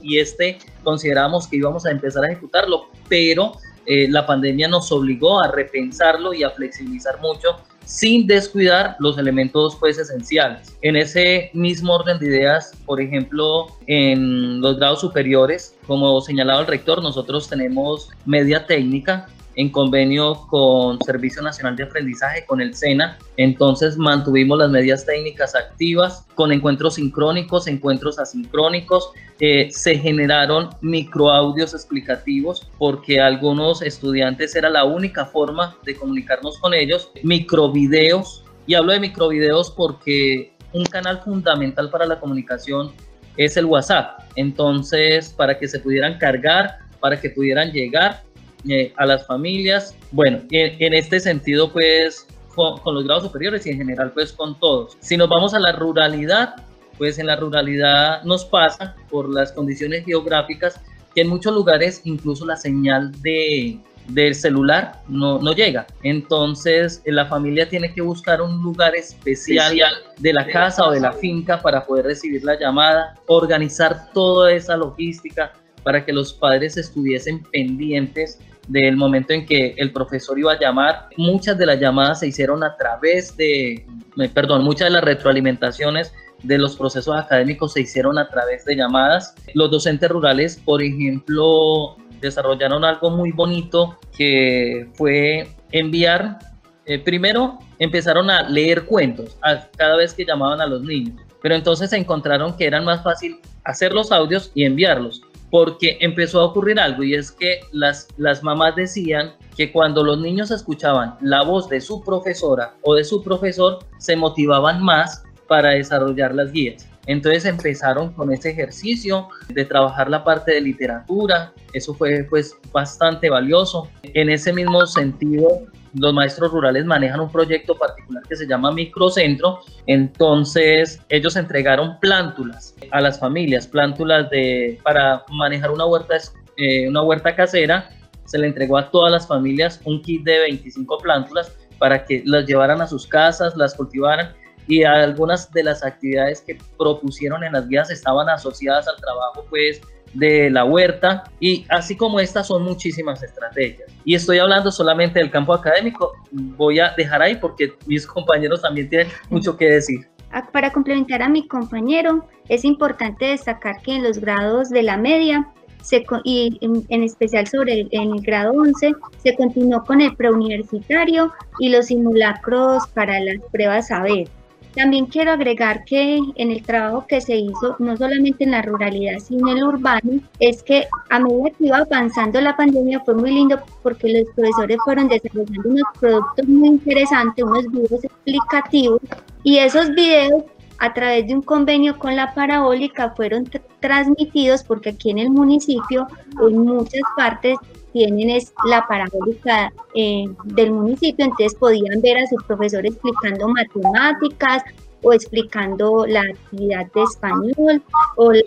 y 0.00 0.18
este 0.18 0.58
consideramos 0.82 1.48
que 1.48 1.56
íbamos 1.56 1.84
a 1.84 1.90
empezar 1.90 2.24
a 2.24 2.28
ejecutarlo, 2.28 2.86
pero 3.08 3.52
eh, 3.86 4.08
la 4.08 4.26
pandemia 4.26 4.68
nos 4.68 4.90
obligó 4.90 5.42
a 5.42 5.50
repensarlo 5.50 6.34
y 6.34 6.42
a 6.42 6.50
flexibilizar 6.50 7.20
mucho 7.20 7.56
sin 7.84 8.26
descuidar 8.26 8.96
los 8.98 9.16
elementos 9.16 9.76
pues 9.76 9.96
esenciales. 9.96 10.76
En 10.82 10.96
ese 10.96 11.50
mismo 11.54 11.94
orden 11.94 12.18
de 12.18 12.26
ideas, 12.26 12.72
por 12.84 13.00
ejemplo, 13.00 13.68
en 13.86 14.60
los 14.60 14.76
grados 14.76 15.00
superiores, 15.00 15.76
como 15.86 16.20
señalaba 16.20 16.60
el 16.60 16.66
rector, 16.66 17.00
nosotros 17.00 17.48
tenemos 17.48 18.10
media 18.24 18.66
técnica 18.66 19.28
en 19.56 19.70
convenio 19.70 20.46
con 20.48 21.00
Servicio 21.02 21.42
Nacional 21.42 21.76
de 21.76 21.84
Aprendizaje, 21.84 22.44
con 22.44 22.60
el 22.60 22.74
SENA. 22.74 23.18
Entonces 23.38 23.96
mantuvimos 23.96 24.58
las 24.58 24.70
medidas 24.70 25.04
técnicas 25.04 25.54
activas 25.54 26.26
con 26.34 26.52
encuentros 26.52 26.94
sincrónicos, 26.94 27.66
encuentros 27.66 28.18
asincrónicos. 28.18 29.10
Eh, 29.40 29.68
se 29.70 29.98
generaron 29.98 30.70
microaudios 30.82 31.74
explicativos 31.74 32.70
porque 32.78 33.20
algunos 33.20 33.82
estudiantes 33.82 34.54
era 34.54 34.68
la 34.68 34.84
única 34.84 35.24
forma 35.24 35.76
de 35.84 35.96
comunicarnos 35.96 36.58
con 36.58 36.74
ellos. 36.74 37.10
Microvideos, 37.22 38.44
y 38.66 38.74
hablo 38.74 38.92
de 38.92 39.00
microvideos 39.00 39.70
porque 39.70 40.52
un 40.72 40.84
canal 40.84 41.22
fundamental 41.22 41.88
para 41.90 42.06
la 42.06 42.20
comunicación 42.20 42.92
es 43.38 43.56
el 43.56 43.64
WhatsApp. 43.64 44.20
Entonces, 44.34 45.30
para 45.30 45.58
que 45.58 45.68
se 45.68 45.80
pudieran 45.80 46.18
cargar, 46.18 46.78
para 47.00 47.18
que 47.20 47.30
pudieran 47.30 47.72
llegar 47.72 48.25
eh, 48.68 48.92
a 48.96 49.06
las 49.06 49.26
familias. 49.26 49.94
Bueno, 50.12 50.40
en, 50.50 50.94
este 50.94 51.20
sentido, 51.20 51.72
pues 51.72 52.26
con, 52.54 52.94
los 52.94 53.04
grados 53.04 53.24
superiores 53.24 53.66
y 53.66 53.70
en 53.70 53.78
general, 53.78 54.12
pues 54.12 54.32
con 54.32 54.58
todos. 54.58 54.96
Si 55.00 55.16
nos 55.16 55.28
vamos 55.28 55.54
a 55.54 55.60
la 55.60 55.72
ruralidad, 55.72 56.54
pues 56.98 57.18
en 57.18 57.26
la 57.26 57.36
ruralidad 57.36 58.22
nos 58.24 58.44
pasa 58.44 58.96
por 59.10 59.28
las 59.28 59.52
condiciones 59.52 60.04
geográficas 60.04 60.80
que 61.14 61.22
en 61.22 61.28
muchos 61.28 61.54
lugares 61.54 62.02
incluso 62.04 62.46
la 62.46 62.56
señal 62.56 63.12
de, 63.22 63.78
del 64.08 64.34
celular 64.34 65.02
no, 65.08 65.38
no 65.38 65.52
llega. 65.52 65.86
Entonces 66.02 67.02
la 67.04 67.26
familia 67.26 67.68
tiene 67.68 67.92
que 67.92 68.00
buscar 68.00 68.40
un 68.40 68.62
lugar 68.62 68.94
especial 68.96 69.76
de 70.18 70.32
la 70.32 70.46
casa 70.46 70.86
o 70.86 70.90
de 70.90 71.00
la 71.00 71.12
finca 71.12 71.60
para 71.60 71.84
poder 71.84 72.06
recibir 72.06 72.44
la 72.44 72.58
llamada, 72.58 73.14
organizar 73.26 74.12
toda 74.12 74.52
esa 74.52 74.76
logística 74.76 75.52
para 75.82 76.04
que 76.04 76.12
los 76.12 76.32
padres 76.32 76.76
estuviesen 76.76 77.42
pendientes 77.52 78.40
del 78.68 78.96
momento 78.96 79.32
en 79.32 79.46
que 79.46 79.74
el 79.76 79.92
profesor 79.92 80.38
iba 80.38 80.52
a 80.52 80.58
llamar. 80.58 81.08
Muchas 81.16 81.56
de 81.58 81.66
las 81.66 81.80
llamadas 81.80 82.20
se 82.20 82.28
hicieron 82.28 82.64
a 82.64 82.76
través 82.76 83.36
de, 83.36 83.86
perdón, 84.34 84.64
muchas 84.64 84.88
de 84.88 84.92
las 84.92 85.04
retroalimentaciones 85.04 86.12
de 86.42 86.58
los 86.58 86.76
procesos 86.76 87.16
académicos 87.16 87.72
se 87.72 87.80
hicieron 87.80 88.18
a 88.18 88.28
través 88.28 88.64
de 88.64 88.76
llamadas. 88.76 89.34
Los 89.54 89.70
docentes 89.70 90.10
rurales, 90.10 90.60
por 90.64 90.82
ejemplo, 90.82 91.96
desarrollaron 92.20 92.84
algo 92.84 93.10
muy 93.10 93.32
bonito 93.32 93.98
que 94.16 94.88
fue 94.94 95.48
enviar, 95.72 96.38
eh, 96.86 96.98
primero 96.98 97.58
empezaron 97.78 98.30
a 98.30 98.48
leer 98.48 98.84
cuentos 98.84 99.36
a, 99.42 99.68
cada 99.76 99.96
vez 99.96 100.14
que 100.14 100.24
llamaban 100.24 100.60
a 100.60 100.66
los 100.66 100.82
niños, 100.82 101.20
pero 101.42 101.54
entonces 101.54 101.90
se 101.90 101.96
encontraron 101.96 102.56
que 102.56 102.66
era 102.66 102.80
más 102.80 103.02
fácil 103.02 103.40
hacer 103.64 103.92
los 103.92 104.12
audios 104.12 104.52
y 104.54 104.64
enviarlos 104.64 105.22
porque 105.56 105.96
empezó 106.02 106.40
a 106.40 106.44
ocurrir 106.44 106.78
algo 106.78 107.02
y 107.02 107.14
es 107.14 107.32
que 107.32 107.60
las, 107.72 108.08
las 108.18 108.42
mamás 108.42 108.76
decían 108.76 109.32
que 109.56 109.72
cuando 109.72 110.04
los 110.04 110.20
niños 110.20 110.50
escuchaban 110.50 111.16
la 111.22 111.44
voz 111.44 111.66
de 111.70 111.80
su 111.80 112.04
profesora 112.04 112.74
o 112.82 112.94
de 112.94 113.04
su 113.04 113.24
profesor, 113.24 113.78
se 113.96 114.16
motivaban 114.16 114.82
más 114.82 115.24
para 115.48 115.70
desarrollar 115.70 116.34
las 116.34 116.52
guías. 116.52 116.86
Entonces 117.06 117.46
empezaron 117.46 118.12
con 118.12 118.34
ese 118.34 118.50
ejercicio 118.50 119.28
de 119.48 119.64
trabajar 119.64 120.10
la 120.10 120.24
parte 120.24 120.52
de 120.52 120.60
literatura, 120.60 121.54
eso 121.72 121.94
fue 121.94 122.26
pues 122.28 122.54
bastante 122.70 123.30
valioso. 123.30 123.88
En 124.02 124.28
ese 124.28 124.52
mismo 124.52 124.84
sentido, 124.84 125.62
los 125.98 126.12
maestros 126.14 126.50
rurales 126.50 126.84
manejan 126.84 127.20
un 127.20 127.30
proyecto 127.30 127.76
particular 127.76 128.22
que 128.28 128.36
se 128.36 128.46
llama 128.46 128.72
Microcentro, 128.72 129.60
entonces 129.86 131.00
ellos 131.08 131.36
entregaron 131.36 131.98
plántulas 132.00 132.74
a 132.90 133.00
las 133.00 133.18
familias, 133.18 133.66
plántulas 133.66 134.28
de, 134.30 134.78
para 134.82 135.24
manejar 135.30 135.70
una 135.70 135.86
huerta, 135.86 136.16
eh, 136.56 136.88
una 136.88 137.02
huerta 137.02 137.34
casera, 137.34 137.90
se 138.26 138.38
le 138.38 138.48
entregó 138.48 138.76
a 138.76 138.90
todas 138.90 139.12
las 139.12 139.26
familias 139.26 139.80
un 139.84 140.02
kit 140.02 140.24
de 140.24 140.40
25 140.40 140.98
plántulas 140.98 141.52
para 141.78 142.04
que 142.04 142.22
las 142.24 142.46
llevaran 142.46 142.80
a 142.80 142.86
sus 142.86 143.06
casas, 143.06 143.56
las 143.56 143.74
cultivaran. 143.74 144.34
Y 144.68 144.82
algunas 144.82 145.52
de 145.52 145.62
las 145.62 145.84
actividades 145.84 146.40
que 146.40 146.58
propusieron 146.76 147.44
en 147.44 147.52
las 147.52 147.68
guías 147.68 147.88
estaban 147.90 148.28
asociadas 148.28 148.88
al 148.88 148.96
trabajo 148.96 149.46
pues 149.48 149.80
de 150.16 150.50
la 150.50 150.64
huerta 150.64 151.24
y 151.40 151.64
así 151.68 151.96
como 151.96 152.20
estas 152.20 152.46
son 152.46 152.62
muchísimas 152.62 153.22
estrategias. 153.22 153.90
Y 154.04 154.14
estoy 154.14 154.38
hablando 154.38 154.70
solamente 154.70 155.18
del 155.18 155.30
campo 155.30 155.52
académico, 155.52 156.12
voy 156.30 156.78
a 156.78 156.92
dejar 156.96 157.22
ahí 157.22 157.36
porque 157.36 157.74
mis 157.86 158.06
compañeros 158.06 158.62
también 158.62 158.88
tienen 158.88 159.08
mucho 159.30 159.56
que 159.56 159.66
decir. 159.66 160.06
Ah, 160.32 160.46
para 160.52 160.72
complementar 160.72 161.22
a 161.22 161.28
mi 161.28 161.46
compañero, 161.46 162.26
es 162.48 162.64
importante 162.64 163.26
destacar 163.26 163.80
que 163.82 163.94
en 163.94 164.02
los 164.02 164.18
grados 164.18 164.70
de 164.70 164.82
la 164.82 164.96
media 164.96 165.48
se, 165.82 166.04
y 166.24 166.58
en, 166.60 167.02
especial 167.02 167.46
sobre 167.46 167.80
el, 167.80 167.88
en 167.92 168.12
el 168.12 168.20
grado 168.20 168.52
11, 168.52 168.92
se 169.18 169.36
continuó 169.36 169.84
con 169.84 170.00
el 170.00 170.16
preuniversitario 170.16 171.32
y 171.60 171.68
los 171.68 171.86
simulacros 171.86 172.86
para 172.88 173.20
las 173.20 173.36
pruebas 173.52 173.88
saber. 173.88 174.28
También 174.76 175.06
quiero 175.06 175.32
agregar 175.32 175.86
que 175.86 176.20
en 176.34 176.50
el 176.50 176.62
trabajo 176.62 177.06
que 177.08 177.22
se 177.22 177.34
hizo, 177.34 177.76
no 177.78 177.96
solamente 177.96 178.44
en 178.44 178.50
la 178.50 178.60
ruralidad, 178.60 179.18
sino 179.20 179.50
en 179.50 179.56
el 179.56 179.64
urbano, 179.64 180.20
es 180.38 180.62
que 180.62 180.86
a 181.08 181.18
medida 181.18 181.48
que 181.56 181.66
iba 181.66 181.78
avanzando 181.78 182.38
la 182.42 182.54
pandemia 182.54 183.00
fue 183.00 183.14
muy 183.14 183.30
lindo 183.30 183.58
porque 183.82 184.12
los 184.12 184.28
profesores 184.34 184.76
fueron 184.84 185.08
desarrollando 185.08 185.70
unos 185.70 185.84
productos 185.98 186.46
muy 186.46 186.68
interesantes, 186.68 187.42
unos 187.42 187.66
videos 187.72 188.04
explicativos, 188.04 189.00
y 189.42 189.56
esos 189.56 189.94
videos 189.94 190.44
a 190.78 190.92
través 190.92 191.26
de 191.26 191.34
un 191.34 191.40
convenio 191.42 191.98
con 191.98 192.14
la 192.14 192.34
parabólica 192.34 193.14
fueron 193.16 193.48
transmitidos 193.80 194.62
porque 194.62 194.90
aquí 194.90 195.10
en 195.10 195.18
el 195.18 195.30
municipio 195.30 196.06
en 196.46 196.58
muchas 196.58 197.00
partes 197.16 197.56
tienen 197.96 198.28
es 198.28 198.52
la 198.66 198.86
parabólica 198.86 199.72
eh, 199.94 200.26
del 200.44 200.70
municipio, 200.70 201.24
entonces 201.24 201.54
podían 201.54 202.02
ver 202.02 202.18
a 202.18 202.26
su 202.26 202.36
profesor 202.46 202.84
explicando 202.84 203.48
matemáticas 203.48 204.62
o 205.02 205.14
explicando 205.14 206.04
la 206.06 206.20
actividad 206.20 206.92
de 206.92 207.02
español 207.02 207.82
o 208.16 208.32
eh, 208.34 208.44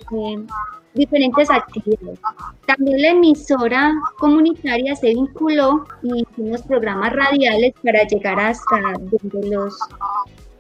diferentes 0.94 1.50
actividades. 1.50 2.20
También 2.68 3.02
la 3.02 3.10
emisora 3.10 3.92
comunitaria 4.20 4.96
se 4.96 5.08
vinculó 5.16 5.86
y 6.04 6.22
hicimos 6.22 6.62
programas 6.62 7.12
radiales 7.14 7.74
para 7.84 8.04
llegar 8.04 8.40
hasta 8.40 8.78
donde 9.00 9.50
los 9.50 9.80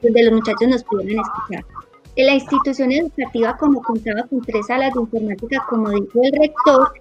donde 0.02 0.24
los 0.24 0.34
muchachos 0.34 0.68
nos 0.68 0.84
pudieran 0.84 1.24
escuchar. 1.24 1.64
La 2.16 2.34
institución 2.34 2.92
educativa, 2.92 3.56
como 3.58 3.82
contaba 3.84 4.24
con 4.24 4.42
tres 4.42 4.66
salas 4.66 4.94
de 4.94 5.02
informática, 5.02 5.64
como 5.70 5.90
dijo 5.90 6.22
el 6.24 6.32
rector, 6.40 6.92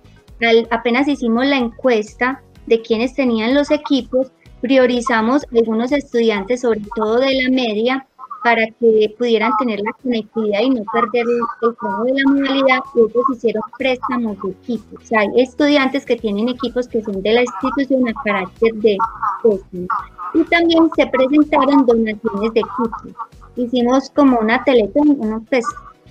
apenas 0.71 1.09
hicimos 1.09 1.47
la 1.47 1.57
encuesta 1.57 2.42
de 2.66 2.83
quienes 2.83 3.14
tenían 3.14 3.54
los 3.54 3.71
equipos, 3.71 4.30
priorizamos 4.61 5.45
algunos 5.57 5.92
estudiantes, 5.92 6.62
sobre 6.62 6.80
todo 6.95 7.18
de 7.18 7.42
la 7.42 7.50
media, 7.50 8.07
para 8.42 8.66
que 8.66 9.14
pudieran 9.18 9.50
tener 9.59 9.80
la 9.80 9.92
conectividad 10.02 10.61
y 10.61 10.71
no 10.71 10.83
perder 10.92 11.26
el, 11.26 11.76
trabajo 11.76 12.04
de 12.04 12.12
la 12.14 12.30
modalidad, 12.30 12.78
y 12.95 13.00
ellos 13.00 13.25
hicieron 13.35 13.62
préstamos 13.78 14.37
de 14.42 14.50
equipos. 14.50 15.02
O 15.02 15.07
sea, 15.07 15.21
hay 15.21 15.28
estudiantes 15.37 16.07
que 16.07 16.16
tienen 16.16 16.49
equipos 16.49 16.87
que 16.88 17.02
son 17.02 17.21
de 17.23 17.33
la 17.33 17.42
institución 17.42 18.09
a 18.09 18.23
carácter 18.23 18.75
de 18.75 18.97
préstamo. 19.42 19.87
Y 20.35 20.45
también 20.45 20.88
se 20.95 21.07
presentaron 21.07 21.87
donaciones 21.87 22.54
de 22.54 22.61
equipos. 22.61 23.12
Hicimos 23.57 24.11
como 24.11 24.38
una 24.38 24.62
teletón, 24.62 25.45
pues, 25.50 25.64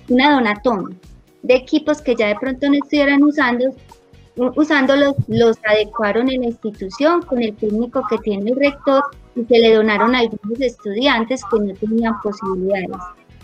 una 0.08 0.34
donatón 0.34 0.98
de 1.42 1.54
equipos 1.54 2.02
que 2.02 2.14
ya 2.14 2.28
de 2.28 2.36
pronto 2.36 2.68
no 2.68 2.74
estuvieran 2.74 3.22
usando, 3.22 3.74
usándolos, 4.56 5.14
los 5.28 5.58
adecuaron 5.68 6.30
en 6.30 6.42
la 6.42 6.46
institución 6.48 7.22
con 7.22 7.42
el 7.42 7.54
técnico 7.54 8.02
que 8.08 8.18
tiene 8.18 8.50
el 8.50 8.56
rector 8.56 9.02
y 9.34 9.44
se 9.44 9.58
le 9.58 9.74
donaron 9.74 10.14
a 10.14 10.20
algunos 10.20 10.60
estudiantes 10.60 11.42
que 11.50 11.58
no 11.60 11.74
tenían 11.74 12.20
posibilidades. 12.22 12.88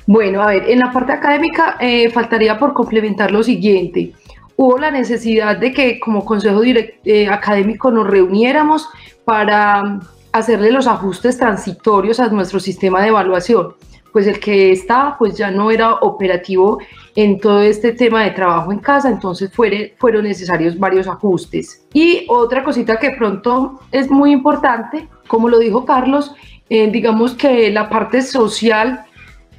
Bueno, 0.06 0.42
a 0.42 0.48
ver, 0.48 0.70
en 0.70 0.80
la 0.80 0.92
parte 0.92 1.12
académica 1.12 1.76
eh, 1.80 2.10
faltaría 2.10 2.58
por 2.58 2.74
complementar 2.74 3.30
lo 3.30 3.42
siguiente. 3.42 4.12
Hubo 4.56 4.78
la 4.78 4.90
necesidad 4.90 5.56
de 5.56 5.72
que 5.72 5.98
como 5.98 6.24
consejo 6.24 6.62
eh, 6.64 7.28
académico 7.28 7.90
nos 7.90 8.06
reuniéramos 8.06 8.88
para 9.24 10.00
hacerle 10.32 10.70
los 10.72 10.86
ajustes 10.86 11.38
transitorios 11.38 12.20
a 12.20 12.28
nuestro 12.28 12.60
sistema 12.60 13.00
de 13.00 13.08
evaluación, 13.08 13.74
pues 14.14 14.28
el 14.28 14.38
que 14.38 14.70
estaba 14.70 15.18
pues 15.18 15.36
ya 15.36 15.50
no 15.50 15.72
era 15.72 15.94
operativo 15.94 16.78
en 17.16 17.40
todo 17.40 17.60
este 17.60 17.90
tema 17.90 18.22
de 18.22 18.30
trabajo 18.30 18.70
en 18.70 18.78
casa, 18.78 19.10
entonces 19.10 19.50
fueron 19.52 20.22
necesarios 20.22 20.78
varios 20.78 21.08
ajustes. 21.08 21.84
Y 21.92 22.24
otra 22.28 22.62
cosita 22.62 23.00
que 23.00 23.10
pronto 23.10 23.80
es 23.90 24.08
muy 24.12 24.30
importante, 24.30 25.08
como 25.26 25.48
lo 25.48 25.58
dijo 25.58 25.84
Carlos, 25.84 26.32
eh, 26.70 26.88
digamos 26.92 27.34
que 27.34 27.72
la 27.72 27.88
parte 27.88 28.22
social, 28.22 29.04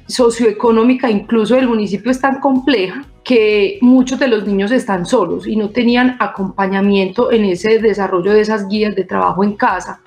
socioeconómica 0.06 1.10
incluso 1.10 1.54
del 1.54 1.68
municipio 1.68 2.10
es 2.10 2.22
tan 2.22 2.40
compleja 2.40 3.04
que 3.24 3.76
muchos 3.82 4.18
de 4.18 4.28
los 4.28 4.46
niños 4.46 4.72
están 4.72 5.04
solos 5.04 5.46
y 5.46 5.56
no 5.56 5.68
tenían 5.68 6.16
acompañamiento 6.18 7.30
en 7.30 7.44
ese 7.44 7.78
desarrollo 7.78 8.32
de 8.32 8.40
esas 8.40 8.68
guías 8.68 8.94
de 8.94 9.04
trabajo 9.04 9.44
en 9.44 9.52
casa. 9.52 10.00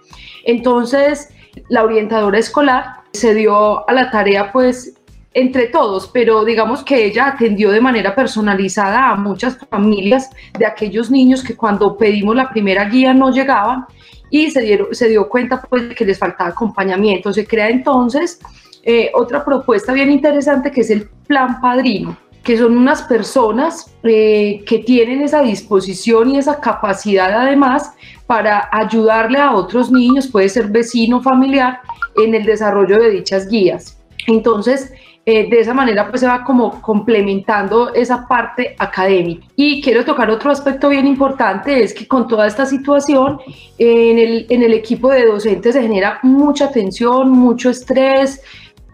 Entonces, 0.44 1.30
la 1.68 1.84
orientadora 1.84 2.40
escolar 2.40 2.99
se 3.14 3.34
dio 3.34 3.88
a 3.90 3.94
la 3.94 4.12
tarea, 4.12 4.52
pues, 4.52 4.94
entre 5.34 5.68
todos, 5.68 6.10
pero 6.12 6.44
digamos 6.44 6.84
que 6.84 7.06
ella 7.06 7.28
atendió 7.28 7.72
de 7.72 7.82
manera 7.82 8.16
personalizada 8.16 9.10
a 9.10 9.16
muchas 9.16 9.58
familias 9.70 10.30
de 10.58 10.66
aquellos 10.66 11.12
niños 11.12 11.44
que 11.44 11.56
cuando 11.56 11.98
pedimos 11.98 12.36
la 12.36 12.50
primera 12.50 12.86
guía 12.86 13.14
no 13.14 13.32
llegaban 13.32 13.86
y 14.32 14.50
se, 14.50 14.62
dieron, 14.62 14.94
se 14.94 15.08
dio 15.08 15.30
cuenta 15.30 15.62
pues 15.62 15.96
que 15.96 16.06
les 16.06 16.18
faltaba 16.18 16.50
acompañamiento. 16.50 17.32
Se 17.32 17.46
crea 17.46 17.70
entonces 17.70 18.40
eh, 18.84 19.12
otra 19.14 19.46
propuesta 19.46 19.94
bien 19.94 20.12
interesante 20.12 20.72
que 20.72 20.82
es 20.82 20.90
el 20.90 21.08
plan 21.28 21.62
padrino 21.62 22.18
que 22.50 22.58
son 22.58 22.76
unas 22.76 23.04
personas 23.04 23.96
eh, 24.02 24.64
que 24.66 24.80
tienen 24.80 25.22
esa 25.22 25.44
disposición 25.44 26.32
y 26.32 26.40
esa 26.40 26.60
capacidad 26.60 27.32
además 27.32 27.94
para 28.26 28.68
ayudarle 28.72 29.38
a 29.38 29.54
otros 29.54 29.92
niños, 29.92 30.28
puede 30.28 30.50
ser 30.50 30.66
vecino, 30.70 31.22
familiar, 31.22 31.82
en 32.16 32.34
el 32.34 32.46
desarrollo 32.46 32.98
de 32.98 33.12
dichas 33.12 33.48
guías. 33.48 34.02
Entonces, 34.26 34.92
eh, 35.28 35.48
de 35.48 35.60
esa 35.60 35.76
manera 35.76 36.10
pues 36.10 36.22
se 36.22 36.28
va 36.28 36.44
como 36.44 36.82
complementando 36.82 37.94
esa 37.94 38.28
parte 38.28 38.76
académica. 38.80 39.46
Y 39.56 39.80
quiero 39.84 40.04
tocar 40.04 40.32
otro 40.32 40.50
aspecto 40.50 40.90
bien 40.90 41.06
importante, 41.06 41.84
es 41.84 41.94
que 41.94 42.08
con 42.08 42.28
toda 42.28 42.48
esta 42.48 42.66
situación 42.66 43.40
en, 43.78 44.18
el, 44.18 44.48
en 44.50 44.64
el 44.64 44.74
equipo 44.74 45.12
de 45.12 45.28
docentes 45.28 45.76
se 45.76 45.84
genera 45.84 46.20
mucha 46.24 46.72
tensión, 46.72 47.30
mucho 47.30 47.70
estrés, 47.70 48.42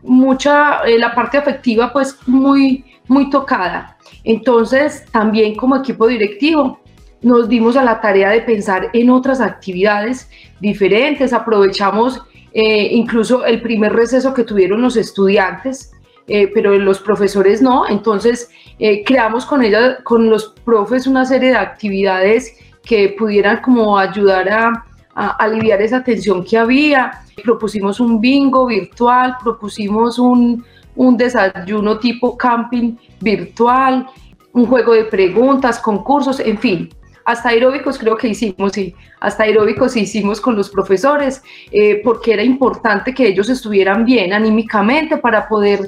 mucha, 0.04 0.82
eh, 0.82 1.00
la 1.00 1.16
parte 1.16 1.38
afectiva 1.38 1.94
pues 1.94 2.18
muy, 2.28 2.84
muy 3.08 3.30
tocada. 3.30 3.98
Entonces, 4.24 5.06
también 5.12 5.56
como 5.56 5.76
equipo 5.76 6.08
directivo, 6.08 6.80
nos 7.22 7.50
dimos 7.50 7.76
a 7.76 7.84
la 7.84 8.02
tarea 8.02 8.30
de 8.30 8.42
pensar 8.42 8.90
en 8.94 9.10
otras 9.10 9.42
actividades 9.42 10.30
diferentes, 10.60 11.34
aprovechamos 11.34 12.22
eh, 12.54 12.90
incluso 12.92 13.46
el 13.46 13.62
primer 13.62 13.94
receso 13.94 14.34
que 14.34 14.44
tuvieron 14.44 14.82
los 14.82 14.96
estudiantes, 14.96 15.92
eh, 16.28 16.50
pero 16.54 16.76
los 16.78 17.00
profesores 17.00 17.62
no, 17.62 17.88
entonces 17.88 18.50
eh, 18.80 19.04
creamos 19.04 19.46
con 19.46 19.64
ella, 19.64 20.04
con 20.04 20.30
los 20.30 20.56
profes 20.64 21.08
una 21.08 21.26
serie 21.26 21.50
de 21.50 21.58
actividades 21.58 22.54
que 22.84 23.16
pudieran 23.18 23.62
como 23.62 23.98
ayudar 23.98 24.50
a, 24.50 24.86
a 25.16 25.28
aliviar 25.38 25.82
esa 25.82 26.04
tensión 26.04 26.44
que 26.44 26.58
había, 26.58 27.12
propusimos 27.44 28.00
un 28.00 28.22
bingo 28.22 28.68
virtual, 28.68 29.36
propusimos 29.44 30.20
un, 30.20 30.64
un 30.96 31.18
desayuno 31.18 32.00
tipo 32.00 32.38
camping 32.38 32.96
virtual, 33.20 34.08
un 34.54 34.66
juego 34.66 34.94
de 34.94 35.06
preguntas, 35.06 35.80
concursos, 35.80 36.40
en 36.40 36.58
fin, 36.58 36.90
hasta 37.26 37.50
aeróbicos 37.50 37.98
creo 37.98 38.16
que 38.16 38.30
hicimos, 38.30 38.72
sí, 38.74 38.96
hasta 39.20 39.44
aeróbicos 39.44 39.96
hicimos 39.96 40.40
con 40.40 40.56
los 40.56 40.70
profesores, 40.70 41.44
eh, 41.72 42.02
porque 42.04 42.34
era 42.34 42.44
importante 42.44 43.14
que 43.14 43.28
ellos 43.28 43.50
estuvieran 43.50 44.06
bien 44.06 44.32
anímicamente 44.32 45.18
para 45.18 45.48
poder 45.48 45.88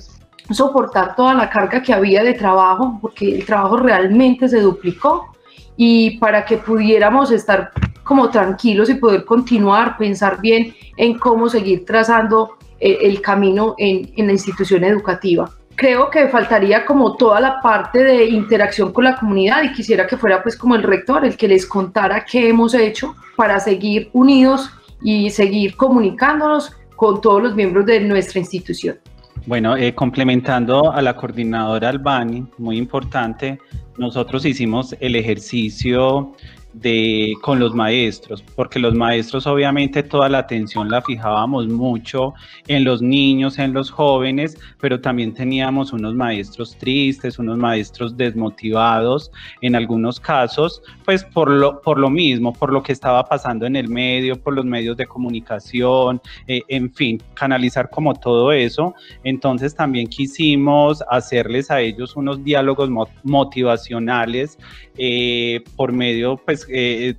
soportar 0.49 1.15
toda 1.15 1.33
la 1.33 1.49
carga 1.49 1.81
que 1.81 1.93
había 1.93 2.23
de 2.23 2.33
trabajo, 2.33 2.97
porque 3.01 3.35
el 3.35 3.45
trabajo 3.45 3.77
realmente 3.77 4.49
se 4.49 4.59
duplicó 4.61 5.33
y 5.75 6.17
para 6.17 6.43
que 6.43 6.57
pudiéramos 6.57 7.31
estar 7.31 7.71
como 8.03 8.29
tranquilos 8.29 8.89
y 8.89 8.95
poder 8.95 9.25
continuar, 9.25 9.97
pensar 9.97 10.41
bien 10.41 10.73
en 10.95 11.19
cómo 11.19 11.49
seguir 11.49 11.85
trazando 11.85 12.57
el, 12.79 13.21
camino 13.21 13.75
en, 13.77 14.11
en 14.15 14.27
la 14.27 14.33
institución 14.33 14.83
educativa 14.83 15.49
creo 15.77 16.09
que 16.09 16.27
faltaría 16.27 16.85
como 16.85 17.15
toda 17.15 17.39
la 17.39 17.61
parte 17.61 18.03
de 18.03 18.25
interacción 18.25 18.91
con 18.91 19.03
la 19.03 19.15
comunidad 19.15 19.63
y 19.63 19.73
quisiera 19.73 20.07
que 20.07 20.17
fuera 20.17 20.41
pues 20.41 20.57
como 20.57 20.75
el 20.75 20.81
rector 20.81 21.23
el 21.23 21.37
que 21.37 21.47
les 21.47 21.65
contara 21.67 22.25
qué 22.25 22.49
hemos 22.49 22.73
hecho 22.73 23.15
para 23.35 23.59
seguir 23.59 24.09
unidos 24.11 24.71
y 25.03 25.29
seguir 25.29 25.75
comunicándonos 25.75 26.75
con 26.95 27.21
todos 27.21 27.43
los 27.43 27.55
miembros 27.55 27.85
de 27.85 27.99
nuestra 27.99 28.39
institución. 28.39 28.97
Bueno, 29.45 29.77
eh, 29.77 29.93
complementando 29.93 30.91
a 30.91 31.01
la 31.01 31.15
coordinadora 31.15 31.89
Albani, 31.89 32.45
muy 32.57 32.77
importante, 32.77 33.59
nosotros 33.97 34.45
hicimos 34.45 34.95
el 34.99 35.15
ejercicio 35.15 36.33
de, 36.73 37.33
con 37.41 37.59
los 37.59 37.73
maestros, 37.73 38.43
porque 38.55 38.79
los 38.79 38.93
maestros 38.93 39.47
obviamente 39.47 40.03
toda 40.03 40.29
la 40.29 40.39
atención 40.39 40.89
la 40.89 41.01
fijábamos 41.01 41.67
mucho 41.67 42.33
en 42.67 42.83
los 42.83 43.01
niños, 43.01 43.57
en 43.57 43.73
los 43.73 43.89
jóvenes, 43.89 44.57
pero 44.79 44.99
también 45.01 45.33
teníamos 45.33 45.93
unos 45.93 46.13
maestros 46.13 46.77
tristes, 46.77 47.39
unos 47.39 47.57
maestros 47.57 48.15
desmotivados 48.15 49.31
en 49.61 49.75
algunos 49.75 50.19
casos, 50.19 50.81
pues 51.05 51.23
por 51.23 51.49
lo, 51.49 51.81
por 51.81 51.97
lo 51.97 52.09
mismo, 52.09 52.53
por 52.53 52.71
lo 52.71 52.83
que 52.83 52.91
estaba 52.91 53.23
pasando 53.23 53.65
en 53.65 53.75
el 53.75 53.89
medio, 53.89 54.35
por 54.35 54.53
los 54.53 54.65
medios 54.65 54.97
de 54.97 55.07
comunicación, 55.07 56.21
eh, 56.47 56.61
en 56.67 56.93
fin, 56.93 57.21
canalizar 57.33 57.89
como 57.89 58.13
todo 58.13 58.51
eso. 58.51 58.93
Entonces 59.23 59.73
también 59.73 60.07
quisimos 60.07 61.03
hacerles 61.09 61.71
a 61.71 61.81
ellos 61.81 62.15
unos 62.15 62.43
diálogos 62.43 62.89
motivacionales 63.23 64.57
eh, 64.97 65.63
por 65.75 65.91
medio, 65.91 66.37
pues, 66.43 66.66
eh, 66.69 67.15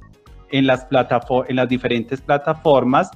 en 0.50 0.66
las, 0.66 0.86
en 1.48 1.56
las 1.56 1.68
diferentes 1.68 2.20
plataformas 2.20 3.10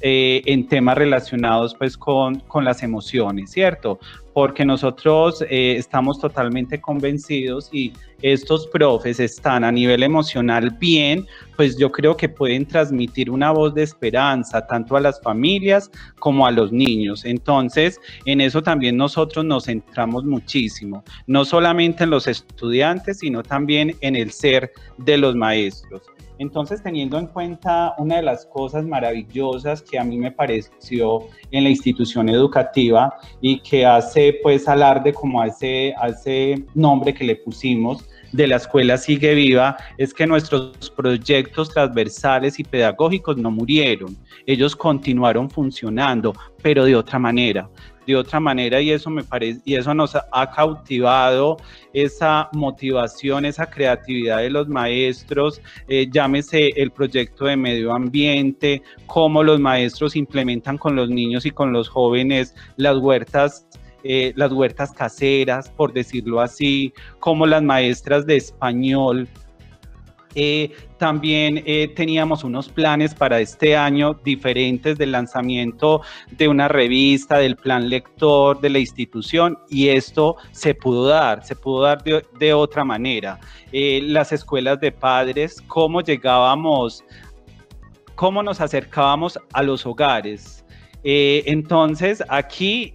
eh, 0.00 0.42
en 0.46 0.66
temas 0.66 0.96
relacionados 0.96 1.74
pues 1.74 1.96
con, 1.96 2.40
con, 2.40 2.64
las 2.64 2.82
emociones, 2.82 3.50
¿cierto? 3.50 3.98
Porque 4.34 4.64
nosotros 4.64 5.42
eh, 5.48 5.76
estamos 5.78 6.20
totalmente 6.20 6.80
convencidos 6.80 7.70
y 7.72 7.92
estos 8.20 8.66
profes 8.66 9.20
están 9.20 9.64
a 9.64 9.70
nivel 9.70 10.02
emocional 10.02 10.70
bien, 10.70 11.26
pues 11.56 11.76
yo 11.76 11.92
creo 11.92 12.16
que 12.16 12.28
pueden 12.28 12.66
transmitir 12.66 13.30
una 13.30 13.50
voz 13.50 13.74
de 13.74 13.82
esperanza 13.82 14.66
tanto 14.66 14.96
a 14.96 15.00
las 15.00 15.20
familias 15.20 15.90
como 16.18 16.46
a 16.46 16.50
los 16.50 16.72
niños. 16.72 17.24
Entonces, 17.24 18.00
en 18.24 18.40
eso 18.40 18.62
también 18.62 18.96
nosotros 18.96 19.44
nos 19.44 19.66
centramos 19.66 20.24
muchísimo, 20.24 21.04
no 21.26 21.44
solamente 21.44 22.04
en 22.04 22.10
los 22.10 22.26
estudiantes, 22.26 23.18
sino 23.18 23.42
también 23.42 23.94
en 24.00 24.16
el 24.16 24.30
ser 24.30 24.72
de 24.98 25.18
los 25.18 25.34
maestros. 25.36 26.13
Entonces, 26.38 26.82
teniendo 26.82 27.18
en 27.18 27.26
cuenta 27.26 27.94
una 27.98 28.16
de 28.16 28.22
las 28.22 28.46
cosas 28.46 28.84
maravillosas 28.84 29.82
que 29.82 29.98
a 29.98 30.04
mí 30.04 30.18
me 30.18 30.32
pareció 30.32 31.20
en 31.50 31.64
la 31.64 31.70
institución 31.70 32.28
educativa 32.28 33.14
y 33.40 33.60
que 33.60 33.86
hace 33.86 34.40
pues 34.42 34.68
alarde 34.68 35.12
como 35.12 35.40
a 35.40 35.46
ese, 35.46 35.94
a 35.96 36.08
ese 36.08 36.64
nombre 36.74 37.14
que 37.14 37.24
le 37.24 37.36
pusimos 37.36 38.08
de 38.34 38.48
la 38.48 38.56
escuela 38.56 38.98
sigue 38.98 39.32
viva, 39.34 39.76
es 39.96 40.12
que 40.12 40.26
nuestros 40.26 40.92
proyectos 40.96 41.70
transversales 41.70 42.58
y 42.58 42.64
pedagógicos 42.64 43.36
no 43.36 43.52
murieron, 43.52 44.16
ellos 44.44 44.74
continuaron 44.74 45.48
funcionando, 45.48 46.34
pero 46.60 46.84
de 46.84 46.96
otra 46.96 47.18
manera 47.18 47.68
de 48.06 48.16
otra 48.16 48.38
manera 48.38 48.82
y 48.82 48.90
eso 48.90 49.08
me 49.08 49.24
parece 49.24 49.60
y 49.64 49.76
eso 49.76 49.94
nos 49.94 50.14
ha 50.14 50.50
cautivado 50.50 51.56
esa 51.94 52.50
motivación, 52.52 53.46
esa 53.46 53.64
creatividad 53.64 54.38
de 54.38 54.50
los 54.50 54.68
maestros, 54.68 55.62
eh, 55.88 56.06
llámese 56.10 56.68
el 56.76 56.90
proyecto 56.90 57.46
de 57.46 57.56
medio 57.56 57.94
ambiente, 57.94 58.82
cómo 59.06 59.42
los 59.42 59.58
maestros 59.58 60.16
implementan 60.16 60.76
con 60.76 60.96
los 60.96 61.08
niños 61.08 61.46
y 61.46 61.50
con 61.50 61.72
los 61.72 61.88
jóvenes 61.88 62.54
las 62.76 62.98
huertas 62.98 63.66
eh, 64.06 64.34
las 64.36 64.52
huertas 64.52 64.92
caseras, 64.92 65.70
por 65.70 65.94
decirlo 65.94 66.40
así, 66.40 66.92
como 67.20 67.46
las 67.46 67.62
maestras 67.62 68.26
de 68.26 68.36
español 68.36 69.26
eh, 70.34 70.72
también 70.98 71.62
eh, 71.64 71.88
teníamos 71.94 72.44
unos 72.44 72.68
planes 72.68 73.14
para 73.14 73.40
este 73.40 73.76
año 73.76 74.14
diferentes 74.24 74.98
del 74.98 75.12
lanzamiento 75.12 76.02
de 76.32 76.48
una 76.48 76.68
revista, 76.68 77.38
del 77.38 77.56
plan 77.56 77.88
lector 77.88 78.60
de 78.60 78.68
la 78.68 78.78
institución 78.78 79.58
y 79.70 79.88
esto 79.88 80.36
se 80.50 80.74
pudo 80.74 81.06
dar, 81.06 81.44
se 81.46 81.56
pudo 81.56 81.82
dar 81.82 82.02
de, 82.02 82.52
otra 82.52 82.84
manera. 82.84 83.38
Las 83.72 84.32
escuelas 84.32 84.80
de 84.80 84.92
padres, 84.92 85.62
cómo 85.66 86.00
llegábamos, 86.00 87.04
cómo 88.14 88.42
nos 88.42 88.60
acercábamos 88.60 89.38
a 89.52 89.62
los 89.62 89.86
hogares. 89.86 90.64
entonces 91.04 92.22
aquí 92.28 92.92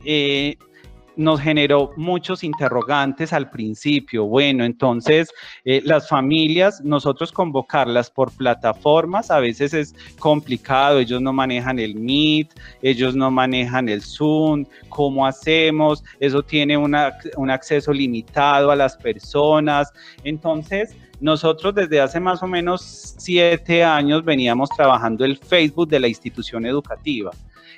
nos 1.19 1.41
generó 1.41 1.91
muchos 1.97 2.45
interrogantes 2.45 3.33
al 3.33 3.49
principio. 3.49 4.25
Bueno, 4.25 4.63
entonces 4.63 5.29
eh, 5.65 5.81
las 5.83 6.07
familias, 6.07 6.81
nosotros 6.81 7.33
convocarlas 7.33 8.09
por 8.09 8.31
plataformas 8.31 9.29
a 9.29 9.39
veces 9.39 9.73
es 9.73 9.93
complicado, 10.17 10.99
ellos 10.99 11.21
no 11.21 11.33
manejan 11.33 11.77
el 11.77 11.95
Meet, 11.95 12.57
ellos 12.81 13.15
no 13.15 13.29
manejan 13.29 13.89
el 13.89 14.01
Zoom, 14.01 14.63
¿cómo 14.87 15.25
hacemos? 15.25 16.05
Eso 16.21 16.41
tiene 16.41 16.77
un 16.77 16.95
acceso 16.95 17.91
limitado 17.91 18.71
a 18.71 18.75
las 18.77 18.95
personas. 18.95 19.91
Entonces, 20.23 20.95
nosotros 21.19 21.75
desde 21.75 21.99
hace 21.99 22.21
más 22.21 22.41
o 22.41 22.47
menos 22.47 23.15
siete 23.17 23.83
años 23.83 24.23
veníamos 24.23 24.69
trabajando 24.69 25.25
el 25.25 25.35
Facebook 25.35 25.89
de 25.89 25.99
la 25.99 26.07
institución 26.07 26.65
educativa 26.65 27.31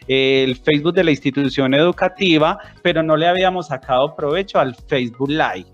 el 0.08 0.56
Facebook 0.56 0.94
de 0.94 1.04
la 1.04 1.12
institución 1.12 1.74
educativa, 1.74 2.58
pero 2.82 3.04
no 3.04 3.16
le 3.16 3.28
habíamos 3.28 3.68
sacado 3.68 4.16
provecho 4.16 4.60
al 4.60 4.76
Facebook 4.76 5.30
Live. 5.30 5.68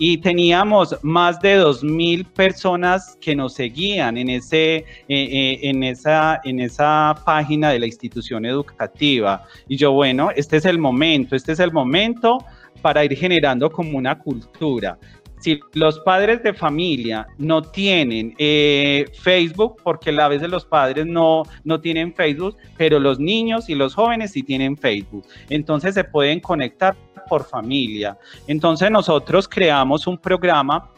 Y 0.00 0.18
teníamos 0.18 0.96
más 1.02 1.40
de 1.40 1.60
2.000 1.60 2.24
personas 2.26 3.18
que 3.20 3.34
nos 3.34 3.54
seguían 3.54 4.16
en, 4.16 4.28
ese, 4.28 4.76
eh, 4.76 4.84
eh, 5.08 5.58
en, 5.62 5.82
esa, 5.82 6.40
en 6.44 6.60
esa 6.60 7.16
página 7.24 7.70
de 7.70 7.80
la 7.80 7.86
institución 7.86 8.46
educativa. 8.46 9.44
Y 9.66 9.76
yo, 9.76 9.92
bueno, 9.92 10.30
este 10.36 10.58
es 10.58 10.66
el 10.66 10.78
momento, 10.78 11.34
este 11.34 11.52
es 11.52 11.58
el 11.58 11.72
momento 11.72 12.38
para 12.80 13.04
ir 13.04 13.16
generando 13.16 13.70
como 13.70 13.98
una 13.98 14.18
cultura 14.18 14.98
si 15.40 15.60
los 15.74 16.00
padres 16.00 16.42
de 16.42 16.52
familia 16.52 17.26
no 17.38 17.62
tienen 17.62 18.34
eh, 18.38 19.06
Facebook, 19.20 19.76
porque 19.82 20.10
a 20.10 20.28
veces 20.28 20.48
los 20.48 20.64
padres 20.64 21.06
no, 21.06 21.42
no 21.64 21.80
tienen 21.80 22.14
Facebook, 22.14 22.56
pero 22.76 22.98
los 22.98 23.18
niños 23.18 23.68
y 23.68 23.74
los 23.74 23.94
jóvenes 23.94 24.32
sí 24.32 24.42
tienen 24.42 24.76
Facebook. 24.76 25.24
Entonces 25.48 25.94
se 25.94 26.04
pueden 26.04 26.40
conectar 26.40 26.96
por 27.28 27.44
familia. 27.44 28.18
Entonces 28.46 28.90
nosotros 28.90 29.48
creamos 29.48 30.06
un 30.06 30.18
programa 30.18 30.90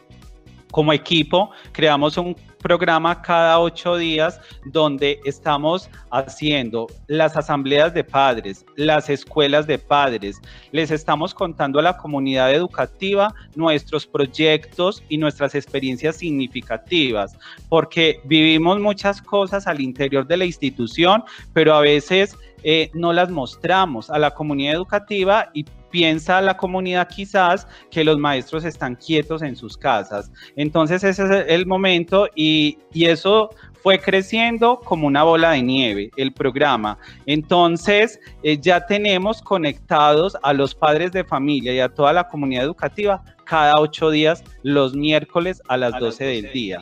como 0.71 0.93
equipo, 0.93 1.51
creamos 1.73 2.17
un 2.17 2.35
programa 2.61 3.21
cada 3.21 3.59
ocho 3.59 3.97
días 3.97 4.39
donde 4.65 5.19
estamos 5.25 5.89
haciendo 6.11 6.87
las 7.07 7.35
asambleas 7.35 7.93
de 7.93 8.03
padres, 8.03 8.65
las 8.75 9.09
escuelas 9.09 9.67
de 9.67 9.77
padres. 9.77 10.39
Les 10.71 10.91
estamos 10.91 11.33
contando 11.33 11.79
a 11.79 11.83
la 11.83 11.97
comunidad 11.97 12.53
educativa 12.53 13.33
nuestros 13.55 14.05
proyectos 14.05 15.03
y 15.09 15.17
nuestras 15.17 15.55
experiencias 15.55 16.17
significativas, 16.17 17.37
porque 17.69 18.21
vivimos 18.25 18.79
muchas 18.79 19.21
cosas 19.21 19.67
al 19.67 19.81
interior 19.81 20.27
de 20.27 20.37
la 20.37 20.45
institución, 20.45 21.23
pero 21.53 21.73
a 21.73 21.81
veces 21.81 22.37
eh, 22.63 22.91
no 22.93 23.11
las 23.11 23.31
mostramos 23.31 24.09
a 24.09 24.19
la 24.19 24.31
comunidad 24.31 24.75
educativa 24.75 25.49
y 25.53 25.65
piensa 25.91 26.41
la 26.41 26.57
comunidad 26.57 27.07
quizás 27.07 27.67
que 27.91 28.03
los 28.03 28.17
maestros 28.17 28.65
están 28.65 28.95
quietos 28.95 29.41
en 29.41 29.55
sus 29.55 29.77
casas. 29.77 30.31
Entonces 30.55 31.03
ese 31.03 31.23
es 31.23 31.45
el 31.47 31.65
momento 31.65 32.27
y, 32.35 32.77
eso 32.93 33.49
fue 33.81 33.99
creciendo 33.99 34.79
como 34.79 35.07
una 35.07 35.23
bola 35.23 35.51
de 35.51 35.63
nieve 35.63 36.11
el 36.15 36.31
programa. 36.31 36.99
Entonces 37.25 38.19
eh, 38.43 38.57
ya 38.59 38.85
tenemos 38.85 39.41
conectados 39.41 40.37
a 40.43 40.53
los 40.53 40.75
padres 40.75 41.11
de 41.11 41.23
familia 41.23 41.73
y 41.73 41.79
a 41.79 41.89
toda 41.89 42.13
la 42.13 42.27
comunidad 42.27 42.63
educativa 42.63 43.23
cada 43.51 43.79
ocho 43.79 44.11
días 44.11 44.43
los 44.63 44.93
miércoles 44.93 45.61
a 45.67 45.77
las, 45.77 45.99
12, 45.99 46.23
del 46.23 46.51
día. 46.53 46.81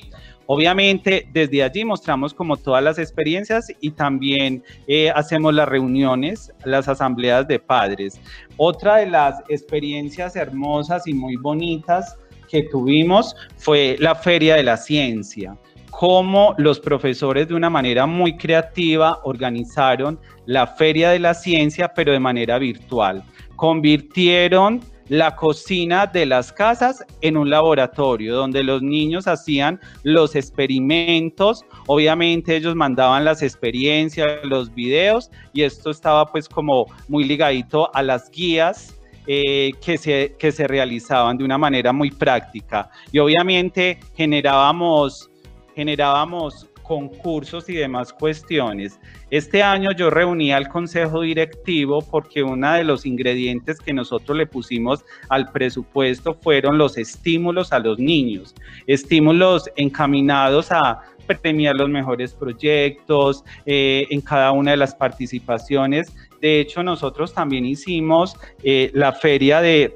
Obviamente, 0.51 1.27
desde 1.31 1.61
allí 1.61 1.85
mostramos 1.85 2.33
como 2.33 2.57
todas 2.57 2.83
las 2.83 2.97
experiencias 2.97 3.71
y 3.81 3.91
también 3.91 4.63
eh, 4.87 5.11
hacemos 5.11 5.53
las 5.53 5.69
reuniones, 5.69 6.51
las 6.65 6.87
asambleas 6.87 7.47
de 7.47 7.59
padres. 7.59 8.19
Otra 8.57 8.95
de 8.95 9.05
las 9.05 9.43
experiencias 9.47 10.35
hermosas 10.35 11.05
y 11.05 11.13
muy 11.13 11.35
bonitas 11.35 12.17
que 12.49 12.63
tuvimos 12.63 13.35
fue 13.57 13.95
la 13.99 14.15
Feria 14.15 14.55
de 14.55 14.63
la 14.63 14.77
Ciencia 14.77 15.55
cómo 15.91 16.55
los 16.57 16.79
profesores 16.79 17.47
de 17.47 17.53
una 17.53 17.69
manera 17.69 18.05
muy 18.05 18.37
creativa 18.37 19.19
organizaron 19.25 20.19
la 20.45 20.65
Feria 20.65 21.09
de 21.09 21.19
la 21.19 21.33
Ciencia, 21.33 21.93
pero 21.93 22.11
de 22.11 22.19
manera 22.19 22.57
virtual. 22.57 23.23
Convirtieron 23.55 24.79
la 25.09 25.35
cocina 25.35 26.05
de 26.07 26.25
las 26.25 26.53
casas 26.53 27.05
en 27.21 27.35
un 27.35 27.49
laboratorio 27.49 28.35
donde 28.35 28.63
los 28.63 28.81
niños 28.81 29.27
hacían 29.27 29.79
los 30.03 30.35
experimentos, 30.35 31.65
obviamente 31.87 32.55
ellos 32.55 32.75
mandaban 32.75 33.25
las 33.25 33.41
experiencias, 33.41 34.27
los 34.43 34.73
videos 34.73 35.31
y 35.51 35.63
esto 35.63 35.89
estaba 35.89 36.31
pues 36.31 36.47
como 36.47 36.85
muy 37.07 37.23
ligadito 37.23 37.93
a 37.93 38.03
las 38.03 38.29
guías 38.29 38.95
eh, 39.27 39.71
que, 39.83 39.97
se, 39.97 40.35
que 40.39 40.51
se 40.51 40.67
realizaban 40.67 41.37
de 41.37 41.43
una 41.43 41.57
manera 41.57 41.91
muy 41.91 42.11
práctica. 42.11 42.89
Y 43.11 43.19
obviamente 43.19 43.99
generábamos 44.15 45.29
generábamos 45.75 46.67
concursos 46.89 47.69
y 47.69 47.75
demás 47.75 48.11
cuestiones. 48.11 48.99
Este 49.29 49.61
año 49.61 49.91
yo 49.95 50.09
reuní 50.09 50.51
al 50.51 50.69
consejo 50.69 51.21
directivo 51.21 52.01
porque 52.01 52.41
uno 52.41 52.73
de 52.73 52.83
los 52.83 53.05
ingredientes 53.05 53.77
que 53.79 53.93
nosotros 53.93 54.35
le 54.35 54.47
pusimos 54.47 55.05
al 55.29 55.51
presupuesto 55.51 56.33
fueron 56.33 56.79
los 56.79 56.97
estímulos 56.97 57.73
a 57.73 57.77
los 57.77 57.99
niños, 57.99 58.55
estímulos 58.87 59.69
encaminados 59.75 60.71
a 60.71 61.01
premiar 61.27 61.75
los 61.75 61.89
mejores 61.89 62.33
proyectos 62.33 63.43
eh, 63.67 64.07
en 64.09 64.21
cada 64.21 64.51
una 64.51 64.71
de 64.71 64.77
las 64.77 64.95
participaciones. 64.95 66.11
De 66.41 66.59
hecho, 66.59 66.81
nosotros 66.81 67.35
también 67.35 67.67
hicimos 67.67 68.35
eh, 68.63 68.89
la 68.95 69.13
feria 69.13 69.61
de 69.61 69.95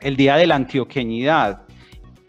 el 0.00 0.16
Día 0.16 0.34
de 0.34 0.48
la 0.48 0.56
Antioqueñidad 0.56 1.67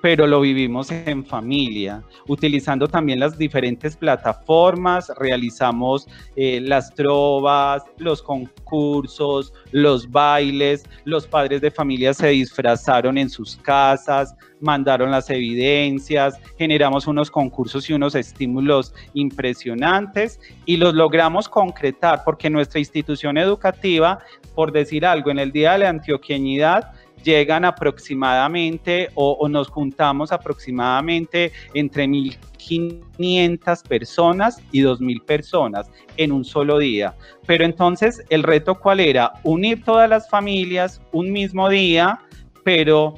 pero 0.01 0.27
lo 0.27 0.41
vivimos 0.41 0.91
en 0.91 1.25
familia, 1.25 2.03
utilizando 2.27 2.88
también 2.88 3.19
las 3.19 3.38
diferentes 3.38 3.95
plataformas, 3.97 5.12
realizamos 5.17 6.07
eh, 6.35 6.62
las 6.62 6.93
trovas, 6.93 7.83
los 7.97 8.21
concursos, 8.21 9.53
los 9.71 10.09
bailes, 10.09 10.85
los 11.05 11.27
padres 11.27 11.62
de 11.62 11.71
familia 11.71 12.13
se 12.13 12.29
disfrazaron 12.29 13.17
en 13.17 13.29
sus 13.29 13.57
casas, 13.57 14.35
mandaron 14.62 15.12
las 15.12 15.29
evidencias, 15.29 16.39
generamos 16.57 17.07
unos 17.07 17.31
concursos 17.31 17.89
y 17.89 17.93
unos 17.93 18.15
estímulos 18.15 18.93
impresionantes 19.13 20.39
y 20.65 20.77
los 20.77 20.93
logramos 20.93 21.47
concretar 21.47 22.23
porque 22.25 22.49
nuestra 22.49 22.79
institución 22.79 23.38
educativa, 23.38 24.19
por 24.55 24.71
decir 24.71 25.05
algo, 25.05 25.31
en 25.31 25.39
el 25.39 25.51
Día 25.51 25.73
de 25.73 25.79
la 25.79 25.89
Antioqueñidad, 25.89 26.91
llegan 27.23 27.65
aproximadamente 27.65 29.10
o, 29.15 29.47
nos 29.49 29.69
juntamos 29.69 30.32
aproximadamente 30.32 31.51
entre 31.73 32.05
1.500 32.05 33.88
personas 33.88 34.62
y 34.71 34.82
2.000 34.82 35.23
personas 35.25 35.89
en 36.17 36.32
un 36.32 36.43
solo 36.45 36.77
día. 36.77 37.15
Pero 37.45 37.65
entonces 37.65 38.23
el 38.29 38.43
reto 38.43 38.75
cuál 38.75 38.99
era? 38.99 39.34
Unir 39.43 39.84
todas 39.84 40.10
las 40.10 40.29
familias 40.29 41.01
un 41.12 41.32
mismo 41.32 41.69
día, 41.69 42.19
pero 42.63 43.15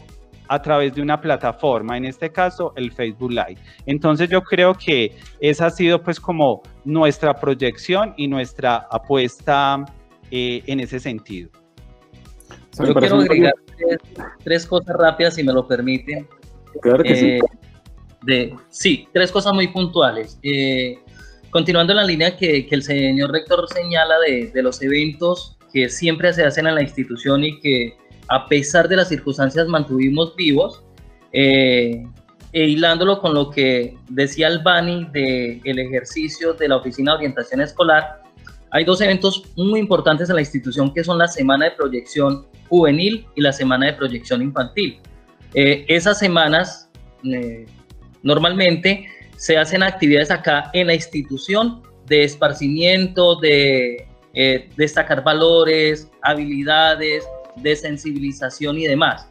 a 0.48 0.62
través 0.62 0.94
de 0.94 1.02
una 1.02 1.22
plataforma, 1.22 1.96
en 1.96 2.04
este 2.04 2.30
caso 2.30 2.74
el 2.76 2.92
Facebook 2.92 3.32
Live. 3.32 3.58
Entonces 3.86 4.30
yo 4.30 4.42
creo 4.42 4.74
que 4.74 5.16
esa 5.40 5.68
ha 5.68 5.70
sido 5.70 6.04
pues 6.04 6.20
como 6.20 6.62
nuestra 6.84 7.34
proyección 7.34 8.14
y 8.18 8.28
nuestra 8.28 8.88
apuesta 8.92 9.86
eh, 10.30 10.62
en 10.66 10.82
ese 10.82 11.00
sentido. 11.00 11.61
Yo 12.80 12.94
quiero 12.96 13.18
agregar 13.18 13.54
tres, 14.44 14.66
cosas 14.66 14.96
rápidas, 14.98 15.36
si 15.36 15.44
me 15.44 15.54
lo 15.54 15.68
permiten. 15.68 16.28
Claro 16.82 17.04
que 17.04 17.16
sí. 17.16 17.26
Eh, 17.26 17.42
de, 18.24 18.56
sí, 18.70 19.08
tres 19.14 19.32
cosas 19.32 19.54
muy 19.54 19.68
puntuales. 19.68 20.40
Eh, 20.44 21.00
continuando 21.50 21.94
en 21.94 21.98
la 21.98 22.06
línea 22.06 22.38
que, 22.38 22.66
que, 22.66 22.76
el 22.76 22.84
señor 22.84 23.32
rector 23.32 23.68
señala 23.68 24.20
de, 24.20 24.52
de, 24.54 24.64
los 24.64 24.82
eventos 24.82 25.58
que 25.74 25.90
siempre 25.90 26.32
se 26.34 26.46
hacen 26.46 26.68
en 26.68 26.76
la 26.76 26.82
institución 26.82 27.44
y 27.44 27.60
que 27.60 27.98
a 28.30 28.48
pesar 28.48 28.88
de 28.88 28.96
las 28.96 29.10
circunstancias 29.10 29.68
mantuvimos 29.68 30.36
vivos, 30.36 30.84
eh, 31.34 32.06
e 32.54 32.64
hilándolo 32.66 33.20
con 33.20 33.34
lo 33.34 33.50
que 33.50 33.98
decía 34.10 34.48
Albani 34.48 35.06
del 35.14 35.62
el 35.64 35.80
ejercicio 35.80 36.54
de 36.54 36.68
la 36.68 36.78
Oficina 36.78 37.12
de 37.12 37.18
Orientación 37.18 37.62
Escolar, 37.62 38.22
hay 38.72 38.84
dos 38.84 39.02
eventos 39.02 39.44
muy 39.56 39.80
importantes 39.80 40.30
en 40.30 40.36
la 40.36 40.42
institución 40.42 40.94
que 40.94 41.04
son 41.04 41.18
la 41.18 41.28
Semana 41.28 41.66
de 41.66 41.72
Proyección 41.72 42.46
Juvenil 42.72 43.28
y 43.36 43.42
la 43.42 43.52
Semana 43.52 43.88
de 43.88 43.94
Proyección 43.94 44.42
Infantil. 44.42 45.00
Eh, 45.54 45.86
esas 45.90 46.18
semanas 46.18 46.90
eh, 47.26 47.66
normalmente 48.24 49.08
se 49.36 49.58
hacen 49.58 49.84
actividades 49.84 50.32
acá 50.32 50.72
en 50.74 50.88
la 50.88 50.96
institución 50.96 51.84
de 52.08 52.24
esparcimiento, 52.24 53.36
de 53.42 54.08
eh, 54.34 54.70
destacar 54.78 55.22
valores, 55.22 56.10
habilidades, 56.22 57.26
de 57.58 57.76
sensibilización 57.76 58.80
y 58.80 58.88
demás. 58.88 59.30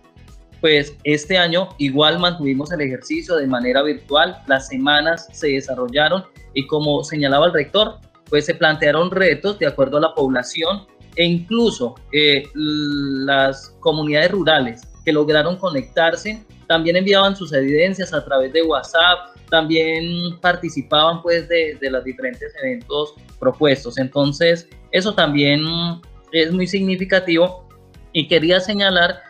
Pues 0.61 0.95
este 1.05 1.39
año 1.39 1.71
igual 1.79 2.19
mantuvimos 2.19 2.71
el 2.73 2.83
ejercicio 2.83 3.37
de 3.37 3.47
manera 3.47 3.83
virtual, 3.83 4.37
las 4.49 4.69
semanas 4.69 5.29
se 5.33 5.49
desarrollaron 5.49 6.25
y 6.53 6.67
como 6.67 7.03
señalaba 7.03 7.47
el 7.47 7.55
rector, 7.55 7.95
pues 8.29 8.45
se 8.45 8.55
plantearon 8.55 9.11
retos 9.11 9.59
de 9.59 9.67
acuerdo 9.67 9.97
a 9.97 10.01
la 10.01 10.15
población 10.15 10.87
e 11.21 11.25
incluso 11.25 11.97
eh, 12.13 12.49
las 12.55 13.77
comunidades 13.81 14.31
rurales 14.31 14.81
que 15.05 15.13
lograron 15.13 15.57
conectarse 15.57 16.43
también 16.67 16.97
enviaban 16.97 17.37
sus 17.37 17.53
evidencias 17.53 18.15
a 18.15 18.25
través 18.25 18.55
de 18.55 18.63
WhatsApp, 18.63 19.37
también 19.51 20.41
participaban 20.41 21.21
pues 21.21 21.47
de, 21.47 21.77
de 21.79 21.91
los 21.91 22.05
diferentes 22.05 22.55
eventos 22.63 23.13
propuestos. 23.39 23.99
Entonces, 23.99 24.67
eso 24.93 25.13
también 25.13 25.61
es 26.33 26.53
muy 26.53 26.67
significativo 26.67 27.69
y 28.15 28.27
quería 28.27 28.59
señalar 28.59 29.21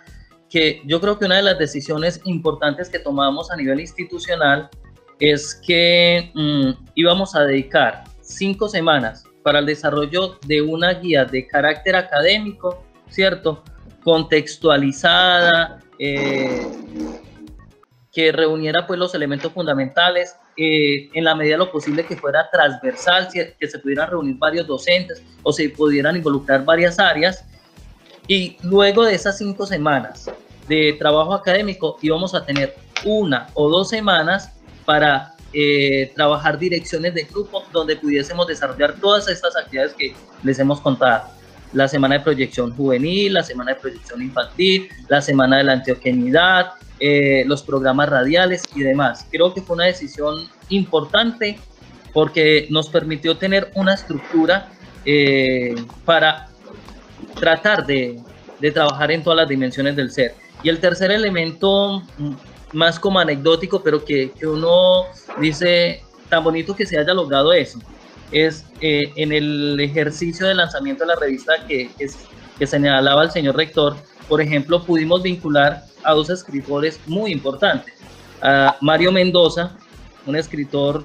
que 0.48 0.82
yo 0.86 1.00
creo 1.00 1.18
que 1.18 1.24
una 1.24 1.38
de 1.38 1.42
las 1.42 1.58
decisiones 1.58 2.20
importantes 2.24 2.88
que 2.88 3.00
tomamos 3.00 3.50
a 3.50 3.56
nivel 3.56 3.80
institucional 3.80 4.70
es 5.18 5.60
que 5.66 6.30
mm, 6.34 6.70
íbamos 6.94 7.34
a 7.34 7.40
dedicar 7.40 8.04
cinco 8.20 8.68
semanas 8.68 9.24
para 9.42 9.60
el 9.60 9.66
desarrollo 9.66 10.38
de 10.46 10.62
una 10.62 10.94
guía 10.94 11.24
de 11.24 11.46
carácter 11.46 11.96
académico, 11.96 12.84
¿cierto? 13.08 13.62
Contextualizada, 14.02 15.80
eh, 15.98 16.66
que 18.12 18.32
reuniera 18.32 18.86
pues 18.86 18.98
los 18.98 19.14
elementos 19.14 19.52
fundamentales, 19.52 20.36
eh, 20.56 21.08
en 21.14 21.24
la 21.24 21.34
medida 21.34 21.54
de 21.54 21.58
lo 21.58 21.70
posible 21.70 22.04
que 22.04 22.16
fuera 22.16 22.50
transversal, 22.50 23.28
que 23.32 23.68
se 23.68 23.78
pudieran 23.78 24.10
reunir 24.10 24.36
varios 24.36 24.66
docentes 24.66 25.22
o 25.42 25.52
se 25.52 25.68
pudieran 25.70 26.16
involucrar 26.16 26.64
varias 26.64 26.98
áreas. 26.98 27.44
Y 28.26 28.56
luego 28.62 29.04
de 29.04 29.14
esas 29.14 29.38
cinco 29.38 29.64
semanas 29.66 30.30
de 30.68 30.92
trabajo 30.94 31.34
académico 31.34 31.98
íbamos 32.02 32.34
a 32.34 32.44
tener 32.44 32.74
una 33.04 33.48
o 33.54 33.68
dos 33.68 33.88
semanas 33.88 34.52
para 34.84 35.34
eh, 35.52 36.12
trabajar 36.14 36.58
direcciones 36.58 37.14
de 37.14 37.24
grupo 37.24 37.64
donde 37.72 37.96
pudiésemos 37.96 38.46
desarrollar 38.46 38.94
todas 39.00 39.28
estas 39.28 39.56
actividades 39.56 39.94
que 39.94 40.14
les 40.42 40.58
hemos 40.58 40.80
contado. 40.80 41.28
La 41.72 41.88
semana 41.88 42.18
de 42.18 42.20
proyección 42.20 42.74
juvenil, 42.74 43.34
la 43.34 43.42
semana 43.42 43.74
de 43.74 43.80
proyección 43.80 44.22
infantil, 44.22 44.88
la 45.08 45.20
semana 45.20 45.58
de 45.58 45.64
la 45.64 45.72
antioquenidad, 45.72 46.72
eh, 46.98 47.44
los 47.46 47.62
programas 47.62 48.08
radiales 48.08 48.62
y 48.74 48.82
demás. 48.82 49.26
Creo 49.30 49.54
que 49.54 49.62
fue 49.62 49.74
una 49.74 49.86
decisión 49.86 50.48
importante 50.68 51.58
porque 52.12 52.66
nos 52.70 52.88
permitió 52.88 53.36
tener 53.36 53.70
una 53.74 53.94
estructura 53.94 54.68
eh, 55.04 55.74
para 56.04 56.48
tratar 57.38 57.86
de, 57.86 58.20
de 58.60 58.70
trabajar 58.70 59.10
en 59.10 59.22
todas 59.22 59.38
las 59.38 59.48
dimensiones 59.48 59.96
del 59.96 60.10
ser. 60.10 60.34
Y 60.62 60.68
el 60.68 60.78
tercer 60.78 61.10
elemento 61.10 62.02
más 62.72 62.98
como 62.98 63.18
anecdótico, 63.18 63.82
pero 63.82 64.04
que, 64.04 64.30
que 64.32 64.46
uno 64.46 65.04
dice, 65.40 66.02
tan 66.28 66.44
bonito 66.44 66.74
que 66.74 66.86
se 66.86 66.98
haya 66.98 67.14
logrado 67.14 67.52
eso, 67.52 67.78
es 68.32 68.64
eh, 68.80 69.12
en 69.16 69.32
el 69.32 69.78
ejercicio 69.80 70.46
de 70.46 70.54
lanzamiento 70.54 71.04
de 71.04 71.08
la 71.08 71.16
revista 71.16 71.52
que, 71.66 71.90
que, 71.98 72.08
que 72.58 72.66
señalaba 72.66 73.24
el 73.24 73.30
señor 73.30 73.56
rector, 73.56 73.96
por 74.28 74.40
ejemplo, 74.40 74.82
pudimos 74.82 75.22
vincular 75.22 75.84
a 76.04 76.14
dos 76.14 76.30
escritores 76.30 77.00
muy 77.06 77.32
importantes, 77.32 77.94
a 78.42 78.76
Mario 78.80 79.12
Mendoza, 79.12 79.76
un 80.26 80.36
escritor 80.36 81.04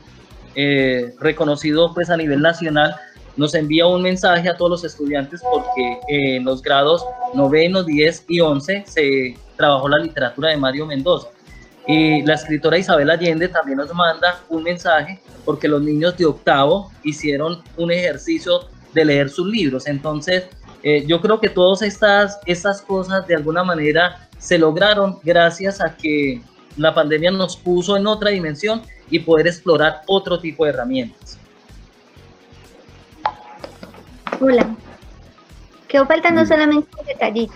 eh, 0.56 1.14
reconocido 1.20 1.94
pues 1.94 2.10
a 2.10 2.18
nivel 2.18 2.42
nacional, 2.42 2.96
nos 3.36 3.54
envía 3.56 3.86
un 3.88 4.02
mensaje 4.02 4.48
a 4.48 4.56
todos 4.56 4.72
los 4.72 4.84
estudiantes 4.86 5.42
porque 5.52 6.00
en 6.08 6.46
los 6.46 6.62
grados 6.62 7.06
noveno, 7.34 7.84
10 7.84 8.26
y 8.30 8.40
11 8.40 8.84
se 8.88 9.38
trabajó 9.58 9.90
la 9.90 9.98
literatura 9.98 10.50
de 10.52 10.58
Mario 10.58 10.86
Mendoza. 10.86 11.28
Y 11.88 12.24
la 12.24 12.34
escritora 12.34 12.78
Isabel 12.78 13.10
Allende 13.10 13.48
también 13.48 13.78
nos 13.78 13.94
manda 13.94 14.40
un 14.50 14.64
mensaje 14.64 15.20
porque 15.44 15.68
los 15.68 15.82
niños 15.82 16.18
de 16.18 16.26
octavo 16.26 16.92
hicieron 17.04 17.62
un 17.78 17.92
ejercicio 17.92 18.62
de 18.94 19.06
leer 19.06 19.30
sus 19.30 19.48
libros. 19.48 19.88
Entonces, 19.88 20.46
eh, 20.82 21.06
yo 21.08 21.22
creo 21.22 21.40
que 21.40 21.50
todas 21.50 21.82
estas, 21.82 22.40
estas 22.46 22.82
cosas 22.82 23.28
de 23.28 23.36
alguna 23.36 23.64
manera 23.64 24.28
se 24.38 24.58
lograron 24.58 25.20
gracias 25.24 25.82
a 25.82 25.96
que 25.96 26.42
la 26.78 26.94
pandemia 26.94 27.32
nos 27.32 27.56
puso 27.56 27.98
en 27.98 28.08
otra 28.08 28.32
dimensión 28.32 28.82
y 29.10 29.20
poder 29.20 29.48
explorar 29.48 30.02
otro 30.08 30.40
tipo 30.40 30.66
de 30.66 30.72
herramientas. 30.72 31.38
Hola. 34.40 34.76
Quedó 35.88 36.06
faltando 36.06 36.46
solamente 36.46 36.90
un 37.00 37.06
detallito. 37.06 37.54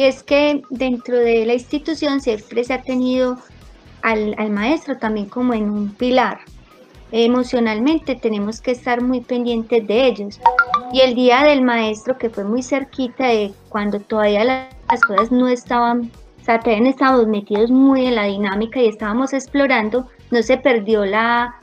Y 0.00 0.04
es 0.04 0.22
que 0.22 0.62
dentro 0.70 1.18
de 1.18 1.44
la 1.44 1.52
institución 1.52 2.22
siempre 2.22 2.64
se 2.64 2.72
ha 2.72 2.80
tenido 2.80 3.36
al, 4.00 4.34
maestro 4.50 4.96
también 4.96 5.26
como 5.26 5.52
en 5.52 5.68
un 5.68 5.92
pilar. 5.92 6.38
Emocionalmente 7.12 8.14
tenemos 8.14 8.62
que 8.62 8.70
estar 8.70 9.02
muy 9.02 9.20
pendientes 9.20 9.86
de 9.86 10.06
ellos. 10.06 10.40
Y 10.90 11.02
el 11.02 11.14
día 11.14 11.42
del 11.42 11.60
maestro, 11.60 12.16
que 12.16 12.30
fue 12.30 12.44
muy 12.44 12.62
cerquita 12.62 13.26
de 13.26 13.52
cuando 13.68 14.00
todavía 14.00 14.70
las 14.90 15.00
cosas 15.02 15.30
no 15.30 15.48
estaban, 15.48 16.10
o 16.40 16.44
sea, 16.46 16.60
todavía 16.60 16.88
estábamos 16.88 17.26
metidos 17.26 17.70
muy 17.70 18.06
en 18.06 18.14
la 18.14 18.24
dinámica 18.24 18.80
y 18.80 18.88
estábamos 18.88 19.34
explorando, 19.34 20.08
no 20.30 20.42
se 20.42 20.56
perdió 20.56 21.04
la, 21.04 21.56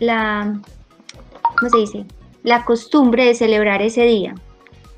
la, 0.00 0.60
¿cómo 1.56 1.70
se 1.70 1.78
dice? 1.78 2.04
La 2.42 2.64
costumbre 2.64 3.26
de 3.26 3.36
celebrar 3.36 3.80
ese 3.80 4.02
día. 4.06 4.34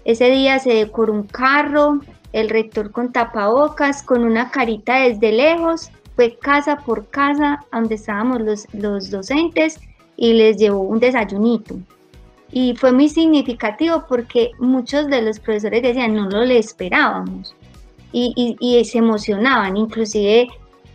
Ese 0.06 0.30
día 0.30 0.58
se 0.58 0.72
decoró 0.72 1.12
un 1.12 1.24
carro, 1.24 2.00
el 2.40 2.48
rector 2.48 2.90
con 2.90 3.12
tapabocas, 3.12 4.02
con 4.02 4.24
una 4.24 4.50
carita 4.50 5.00
desde 5.00 5.32
lejos, 5.32 5.90
fue 6.16 6.36
casa 6.36 6.78
por 6.78 7.08
casa 7.08 7.64
donde 7.72 7.94
estábamos 7.94 8.40
los, 8.40 8.66
los 8.72 9.10
docentes 9.10 9.80
y 10.16 10.32
les 10.32 10.56
llevó 10.56 10.80
un 10.80 10.98
desayunito. 10.98 11.76
Y 12.50 12.74
fue 12.76 12.92
muy 12.92 13.08
significativo 13.08 14.04
porque 14.08 14.50
muchos 14.58 15.06
de 15.08 15.22
los 15.22 15.38
profesores 15.38 15.82
decían, 15.82 16.14
no 16.14 16.28
lo 16.28 16.44
le 16.44 16.58
esperábamos. 16.58 17.54
Y, 18.10 18.32
y, 18.36 18.56
y, 18.58 18.84
se 18.84 18.98
emocionaban, 18.98 19.76
inclusive, 19.76 20.48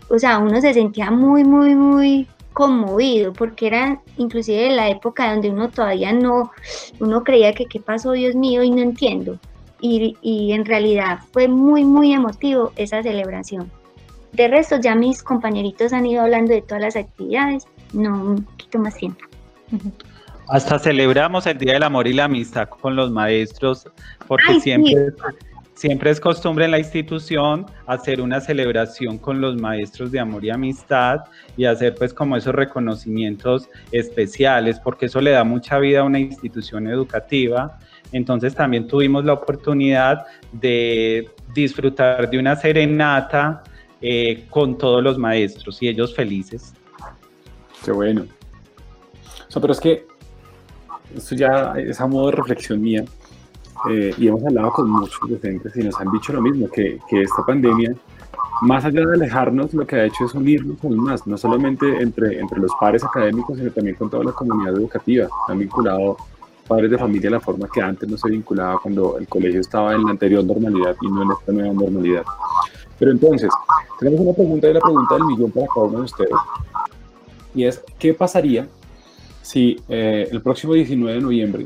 o 0.10 0.18
sea, 0.18 0.40
uno 0.40 0.60
se 0.60 0.74
sentía 0.74 1.12
muy, 1.12 1.44
muy, 1.44 1.76
muy 1.76 2.28
conmovido, 2.54 3.34
porque 3.34 3.68
era 3.68 4.02
inclusive 4.18 4.72
la 4.72 4.90
época 4.90 5.32
donde 5.32 5.52
uno 5.52 5.70
todavía 5.70 6.12
no, 6.12 6.52
uno 7.00 7.24
creía 7.24 7.54
que 7.54 7.66
qué 7.66 7.80
pasó, 7.80 8.12
Dios 8.14 8.36
mío, 8.36 8.64
y 8.64 8.72
no 8.72 8.82
entiendo. 8.82 9.40
Y, 9.86 10.16
y 10.22 10.54
en 10.54 10.64
realidad 10.64 11.20
fue 11.34 11.50
muy, 11.50 11.84
muy 11.84 12.14
emotivo 12.14 12.72
esa 12.78 13.04
celebración. 13.04 13.70
De 14.32 14.48
resto, 14.48 14.78
ya 14.80 14.96
mis 14.96 15.22
compañeritos 15.22 15.92
han 15.92 16.06
ido 16.06 16.22
hablando 16.22 16.54
de 16.54 16.62
todas 16.62 16.82
las 16.82 16.96
actividades, 16.96 17.66
no 17.92 18.32
un 18.32 18.44
poquito 18.46 18.80
más 18.80 18.96
tiempo. 18.96 19.26
Hasta 20.48 20.80
celebramos 20.80 21.46
el 21.48 21.58
Día 21.58 21.74
del 21.74 21.84
Amor 21.84 22.08
y 22.08 22.14
la 22.14 22.24
Amistad 22.24 22.70
con 22.70 22.96
los 22.96 23.12
maestros, 23.12 23.86
porque 24.26 24.62
siempre, 24.62 25.14
siempre 25.74 26.12
es 26.12 26.20
costumbre 26.22 26.64
en 26.64 26.72
la 26.72 26.80
institución 26.80 27.66
hacer 27.86 28.22
una 28.22 28.40
celebración 28.40 29.18
con 29.18 29.42
los 29.42 29.60
maestros 29.60 30.14
de 30.14 30.20
amor 30.22 30.46
y 30.46 30.50
amistad 30.50 31.26
y 31.58 31.66
hacer 31.66 31.94
pues 31.96 32.14
como 32.14 32.38
esos 32.38 32.56
reconocimientos 32.56 33.70
especiales, 33.92 34.80
porque 34.80 35.08
eso 35.08 35.20
le 35.20 35.32
da 35.32 35.44
mucha 35.44 35.78
vida 35.78 36.00
a 36.00 36.04
una 36.04 36.20
institución 36.20 36.88
educativa. 36.88 37.78
Entonces 38.14 38.56
también 38.56 38.88
tuvimos 38.88 39.26
la 39.26 39.34
oportunidad 39.34 40.26
de 40.52 41.30
disfrutar 41.54 42.30
de 42.30 42.40
una 42.40 42.56
serenata 42.56 43.64
eh, 44.02 44.46
con 44.50 44.78
todos 44.78 45.04
los 45.04 45.18
maestros 45.18 45.82
y 45.82 45.90
ellos 45.90 46.16
felices. 46.16 46.74
Qué 47.84 47.92
bueno. 47.92 48.26
O 49.48 49.52
sea, 49.52 49.62
pero 49.62 49.74
es 49.74 49.80
que 49.80 50.06
esto 51.16 51.36
ya 51.36 51.74
es 51.78 52.00
a 52.00 52.08
modo 52.08 52.28
de 52.28 52.34
reflexión 52.34 52.82
mía, 52.82 53.04
eh, 53.90 54.14
y 54.18 54.28
hemos 54.28 54.46
hablado 54.46 54.72
con 54.72 54.90
muchos 54.90 55.20
docentes 55.30 55.76
y 55.76 55.84
nos 55.84 56.00
han 56.00 56.10
dicho 56.12 56.32
lo 56.32 56.42
mismo, 56.42 56.70
que, 56.70 57.00
que, 57.10 57.22
esta 57.22 57.46
pandemia, 57.46 57.94
más 58.62 58.86
allá 58.86 59.06
de 59.06 59.14
alejarnos, 59.14 59.74
lo 59.74 59.86
que 59.86 59.98
ha 59.98 60.06
hecho 60.06 60.26
es 60.26 60.34
unirnos 60.34 60.82
aún 60.84 60.98
más, 60.98 61.28
no 61.28 61.38
solamente 61.38 62.02
entre, 62.02 62.40
entre 62.40 62.60
los 62.60 62.72
pares 62.80 63.04
académicos, 63.04 63.58
sino 63.58 63.72
también 63.72 63.98
con 63.98 64.10
toda 64.10 64.24
la 64.24 64.32
comunidad 64.32 64.76
educativa. 64.76 65.28
Han 65.50 65.60
vinculado 65.60 66.18
padres 66.68 66.92
de 66.92 66.98
familia 66.98 67.30
la 67.30 67.40
forma 67.40 67.68
que 67.72 67.82
antes 67.82 68.08
no 68.10 68.18
se 68.18 68.30
vinculaba 68.30 68.80
cuando 68.80 69.18
el 69.18 69.28
colegio 69.28 69.62
estaba 69.62 69.94
en 69.94 70.04
la 70.04 70.12
anterior 70.12 70.44
normalidad 70.44 70.96
y 71.02 71.08
no 71.08 71.24
en 71.24 71.32
esta 71.32 71.52
nueva 71.52 71.74
normalidad. 71.74 72.24
Pero 72.98 73.12
entonces, 73.12 73.50
tenemos 74.00 74.22
una 74.22 74.34
pregunta 74.34 74.70
y 74.70 74.74
la 74.74 74.80
pregunta 74.80 75.16
del 75.16 75.26
millón 75.26 75.52
para 75.52 75.68
cada 75.68 75.88
uno 75.88 75.98
de 76.00 76.06
ustedes. 76.06 76.36
Y 77.54 77.66
es, 77.66 77.84
¿qué 78.00 78.14
pasaría 78.14 78.68
si 79.42 79.78
eh, 79.90 80.28
el 80.32 80.42
próximo 80.42 80.74
19 80.74 81.16
de 81.16 81.22
noviembre 81.22 81.66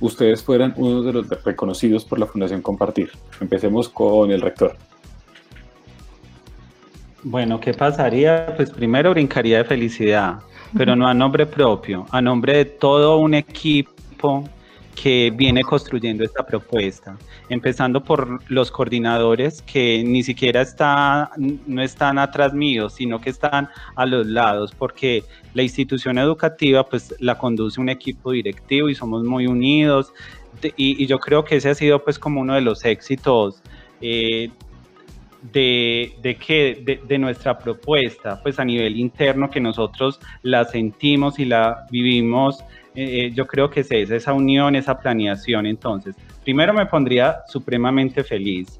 ustedes 0.00 0.42
fueran 0.42 0.72
uno 0.76 1.02
de 1.02 1.12
los 1.12 1.28
reconocidos 1.44 2.04
por 2.04 2.18
la 2.18 2.26
Fundación 2.26 2.62
Compartir? 2.62 3.10
Empecemos 3.40 3.88
con 3.88 4.30
el 4.30 4.40
rector. 4.40 4.76
Bueno, 7.24 7.58
¿qué 7.58 7.74
pasaría? 7.74 8.54
Pues 8.56 8.70
primero 8.70 9.10
brincaría 9.10 9.58
de 9.58 9.64
felicidad, 9.64 10.38
pero 10.76 10.94
no 10.94 11.08
a 11.08 11.14
nombre 11.14 11.44
propio, 11.46 12.06
a 12.10 12.22
nombre 12.22 12.58
de 12.58 12.64
todo 12.64 13.18
un 13.18 13.34
equipo 13.34 13.97
que 15.00 15.32
viene 15.34 15.62
construyendo 15.62 16.24
esta 16.24 16.44
propuesta, 16.44 17.16
empezando 17.48 18.02
por 18.02 18.40
los 18.50 18.70
coordinadores 18.70 19.62
que 19.62 20.02
ni 20.04 20.24
siquiera 20.24 20.60
está, 20.60 21.30
no 21.36 21.82
están 21.82 22.18
atrás 22.18 22.52
míos, 22.52 22.94
sino 22.94 23.20
que 23.20 23.30
están 23.30 23.68
a 23.94 24.06
los 24.06 24.26
lados, 24.26 24.74
porque 24.76 25.22
la 25.54 25.62
institución 25.62 26.18
educativa 26.18 26.84
pues 26.84 27.14
la 27.20 27.38
conduce 27.38 27.80
un 27.80 27.88
equipo 27.90 28.32
directivo 28.32 28.88
y 28.88 28.94
somos 28.96 29.22
muy 29.22 29.46
unidos, 29.46 30.12
y, 30.76 31.06
yo 31.06 31.20
creo 31.20 31.44
que 31.44 31.56
ese 31.56 31.70
ha 31.70 31.74
sido 31.74 32.02
pues 32.02 32.18
como 32.18 32.40
uno 32.40 32.54
de 32.54 32.60
los 32.60 32.84
éxitos 32.84 33.62
eh, 34.00 34.50
de, 35.52 36.16
de, 36.20 36.34
que, 36.34 36.82
de, 36.84 37.00
de, 37.06 37.18
nuestra 37.18 37.56
propuesta, 37.56 38.42
pues 38.42 38.58
a 38.58 38.64
nivel 38.64 38.96
interno 38.96 39.48
que 39.48 39.60
nosotros 39.60 40.18
la 40.42 40.64
sentimos 40.64 41.38
y 41.38 41.44
la 41.44 41.86
vivimos 41.92 42.64
eh, 43.00 43.30
yo 43.32 43.46
creo 43.46 43.70
que 43.70 43.80
es 43.80 43.90
esa 43.92 44.32
unión, 44.32 44.74
esa 44.74 44.98
planeación. 44.98 45.66
Entonces, 45.66 46.16
primero 46.42 46.74
me 46.74 46.86
pondría 46.86 47.42
supremamente 47.46 48.24
feliz. 48.24 48.78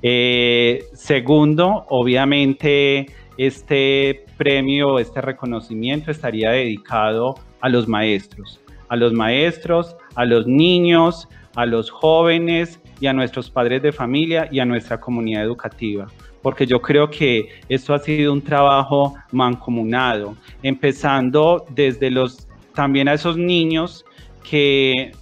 Eh, 0.00 0.84
segundo, 0.94 1.84
obviamente, 1.90 3.06
este 3.36 4.24
premio, 4.38 4.98
este 4.98 5.20
reconocimiento 5.20 6.10
estaría 6.10 6.50
dedicado 6.50 7.34
a 7.60 7.68
los 7.68 7.86
maestros, 7.86 8.58
a 8.88 8.96
los 8.96 9.12
maestros, 9.12 9.96
a 10.14 10.24
los 10.24 10.46
niños, 10.46 11.28
a 11.54 11.66
los 11.66 11.90
jóvenes 11.90 12.80
y 13.00 13.06
a 13.06 13.12
nuestros 13.12 13.50
padres 13.50 13.82
de 13.82 13.92
familia 13.92 14.48
y 14.50 14.60
a 14.60 14.64
nuestra 14.64 14.98
comunidad 14.98 15.42
educativa 15.42 16.06
porque 16.40 16.66
yo 16.66 16.80
creo 16.80 17.10
que 17.10 17.48
esto 17.68 17.92
ha 17.92 17.98
sido 17.98 18.32
un 18.32 18.40
trabajo 18.40 19.14
mancomunado, 19.32 20.36
empezando 20.62 21.66
desde 21.70 22.10
los 22.10 22.47
también 22.74 23.08
a 23.08 23.14
esos 23.14 23.36
niños 23.36 24.04
que 24.48 25.12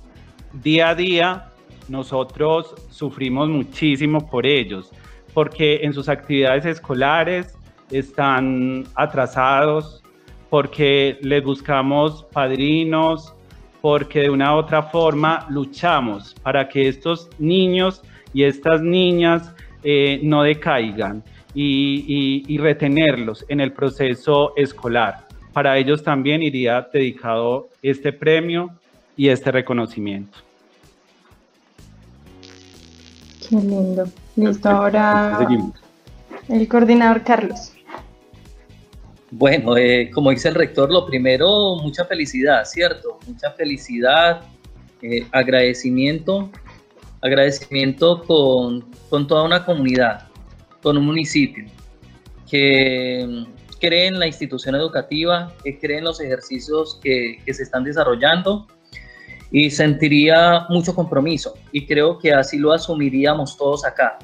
día 0.53 0.91
a 0.91 0.95
día 0.95 1.47
nosotros 1.89 2.75
sufrimos 2.91 3.49
muchísimo 3.49 4.29
por 4.29 4.47
ellos, 4.47 4.91
porque 5.33 5.81
en 5.83 5.93
sus 5.93 6.09
actividades 6.09 6.65
escolares 6.67 7.57
están 7.91 8.85
atrasados, 8.95 10.03
porque 10.51 11.19
les 11.23 11.43
buscamos 11.43 12.25
padrinos, 12.33 13.35
porque 13.81 14.23
de 14.23 14.31
una 14.31 14.55
u 14.55 14.59
otra 14.59 14.83
forma 14.83 15.47
luchamos 15.49 16.35
para 16.43 16.69
que 16.69 16.89
estos 16.89 17.29
niños 17.39 18.03
y 18.33 18.45
estas 18.45 18.81
niñas 18.81 19.55
eh, 19.83 20.21
no 20.23 20.43
decaigan 20.43 21.23
y, 21.55 22.45
y 22.47 22.59
retenerlos 22.59 23.45
en 23.49 23.61
el 23.61 23.73
proceso 23.73 24.53
escolar 24.57 25.26
para 25.57 25.79
ellos 25.79 26.03
también 26.03 26.43
iría 26.43 26.87
dedicado 26.93 27.71
este 27.81 28.13
premio 28.13 28.79
y 29.17 29.31
este 29.31 29.51
reconocimiento. 29.51 30.37
Qué 33.49 33.57
lindo. 33.57 34.05
Listo, 34.37 34.69
ahora 34.69 35.49
el 36.51 36.69
coordinador 36.69 37.23
Carlos. 37.23 37.73
Bueno, 39.31 39.79
eh, 39.79 40.11
como 40.13 40.29
dice 40.29 40.49
el 40.49 40.57
rector, 40.57 40.93
lo 40.93 41.07
primero, 41.07 41.77
mucha 41.77 42.05
felicidad, 42.05 42.67
¿cierto? 42.67 43.19
Mucha 43.27 43.51
felicidad, 43.53 44.43
eh, 45.01 45.27
agradecimiento, 45.33 46.51
agradecimiento 47.23 48.23
con, 48.25 48.91
con 49.09 49.27
toda 49.27 49.45
una 49.45 49.65
comunidad, 49.65 50.29
con 50.83 50.99
un 50.99 51.07
municipio, 51.07 51.65
que 52.47 53.47
cree 53.79 54.07
en 54.07 54.19
la 54.19 54.27
institución 54.27 54.75
educativa, 54.75 55.53
que 55.63 55.79
cree 55.79 55.99
en 55.99 56.05
los 56.05 56.21
ejercicios 56.21 56.99
que, 57.03 57.41
se 57.47 57.63
están 57.63 57.85
desarrollando 57.85 58.67
y 59.51 59.71
sentiría 59.71 60.67
mucho 60.69 60.95
compromiso 60.95 61.55
y 61.73 61.87
creo 61.87 62.19
que 62.19 62.33
así 62.33 62.59
lo 62.59 62.73
asumiríamos 62.73 63.57
todos 63.57 63.85
acá. 63.85 64.19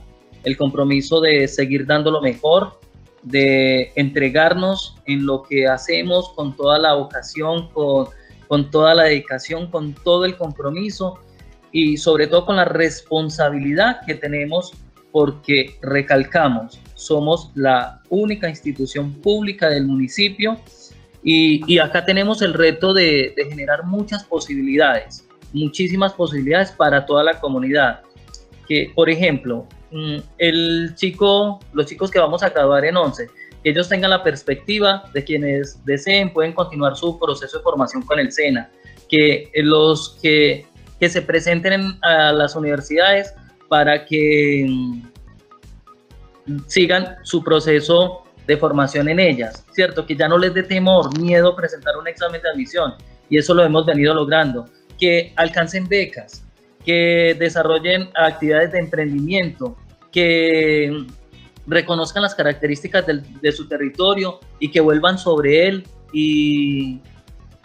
El 0.45 0.57
compromiso 0.57 1.21
de 1.21 1.47
seguir 1.47 1.87
dando 1.87 2.11
lo 2.11 2.21
mejor, 2.21 2.81
de 3.23 3.93
entregarnos 3.95 4.97
en 5.07 5.25
lo 5.25 5.43
que 5.43 5.69
hacemos 5.69 6.33
con 6.35 6.57
toda 6.57 6.79
la 6.79 6.95
vocación, 6.95 7.69
con 7.73 8.71
toda 8.71 8.95
la 8.95 9.05
dedicación, 9.05 9.71
con 9.71 9.95
todo 9.95 10.25
el 10.25 10.37
compromiso 10.37 11.21
y 11.71 11.97
sobre 11.97 12.27
todo 12.27 12.45
con 12.45 12.57
la 12.57 12.65
responsabilidad 12.65 14.01
que 14.07 14.15
tenemos 14.15 14.73
porque 15.13 15.77
recalcamos, 15.83 16.81
somos 16.95 17.51
la 17.55 18.01
única 18.09 18.49
institución 18.49 19.13
pública 19.13 19.69
del 19.69 19.85
municipio 19.85 20.59
y, 21.23 21.79
acá 21.79 22.05
tenemos 22.05 22.43
el 22.43 22.55
reto 22.55 22.93
de, 22.93 23.35
generar 23.49 23.85
muchas 23.85 24.25
posibilidades, 24.25 25.29
muchísimas 25.53 26.15
posibilidades 26.15 26.73
para 26.73 27.07
toda 27.07 27.23
la 27.23 27.39
comunidad. 27.39 28.01
Que, 28.67 28.91
por 28.95 29.09
ejemplo, 29.09 29.67
mm, 29.93 30.17
el 30.39 30.95
chico, 30.97 31.61
los 31.73 31.87
chicos 31.87 32.11
que 32.11 32.19
vamos 32.19 32.43
a 32.43 32.49
graduar 32.49 32.85
en 32.85 32.97
11, 32.97 33.29
que 33.63 33.71
ellos 33.71 33.89
tengan 33.89 34.11
la 34.11 34.25
perspectiva 34.25 35.05
de 35.13 35.23
quienes 35.23 35.85
deseen 35.85 36.33
pueden 36.33 36.53
continuar 36.53 36.97
su 36.97 37.19
proceso 37.21 37.59
de 37.59 37.63
formación 37.63 38.03
con 38.03 38.19
el 38.19 38.33
SENA, 38.33 38.71
que 39.09 39.51
los 39.55 40.19
que, 40.21 40.67
que 40.99 41.09
se 41.09 41.23
presenten 41.23 41.99
a 42.03 42.33
las 42.33 42.57
universidades 42.57 43.35
para 43.73 44.05
que 44.05 44.67
mm, 44.69 45.01
sigan 46.67 47.17
su 47.23 47.43
proceso 47.43 48.25
de 48.47 48.59
formación 48.59 49.09
en 49.09 49.19
ellas, 49.19 49.65
¿cierto? 49.73 50.05
Que 50.05 50.15
ya 50.15 50.29
no 50.29 50.37
les 50.37 50.53
dé 50.53 50.63
temor, 50.63 51.19
miedo 51.19 51.57
presentar 51.57 51.97
un 51.97 52.07
examen 52.07 52.43
de 52.43 52.51
admisión, 52.51 52.93
y 53.31 53.39
eso 53.39 53.55
lo 53.55 53.65
hemos 53.65 53.87
venido 53.87 54.13
logrando, 54.13 54.69
que 55.01 55.33
alcancen 55.37 55.89
becas, 55.89 56.45
que 56.85 57.35
desarrollen 57.39 58.11
actividades 58.15 58.73
de 58.73 58.81
emprendimiento, 58.81 59.75
que 60.13 61.07
reconozcan 61.67 62.25
las 62.25 62.35
características 62.35 63.07
de 63.07 63.53
su 63.53 63.69
territorio 63.69 64.39
y 64.59 64.71
que 64.71 64.81
vuelvan 64.81 65.17
sobre 65.17 65.67
él 65.67 65.87
y, 66.13 67.01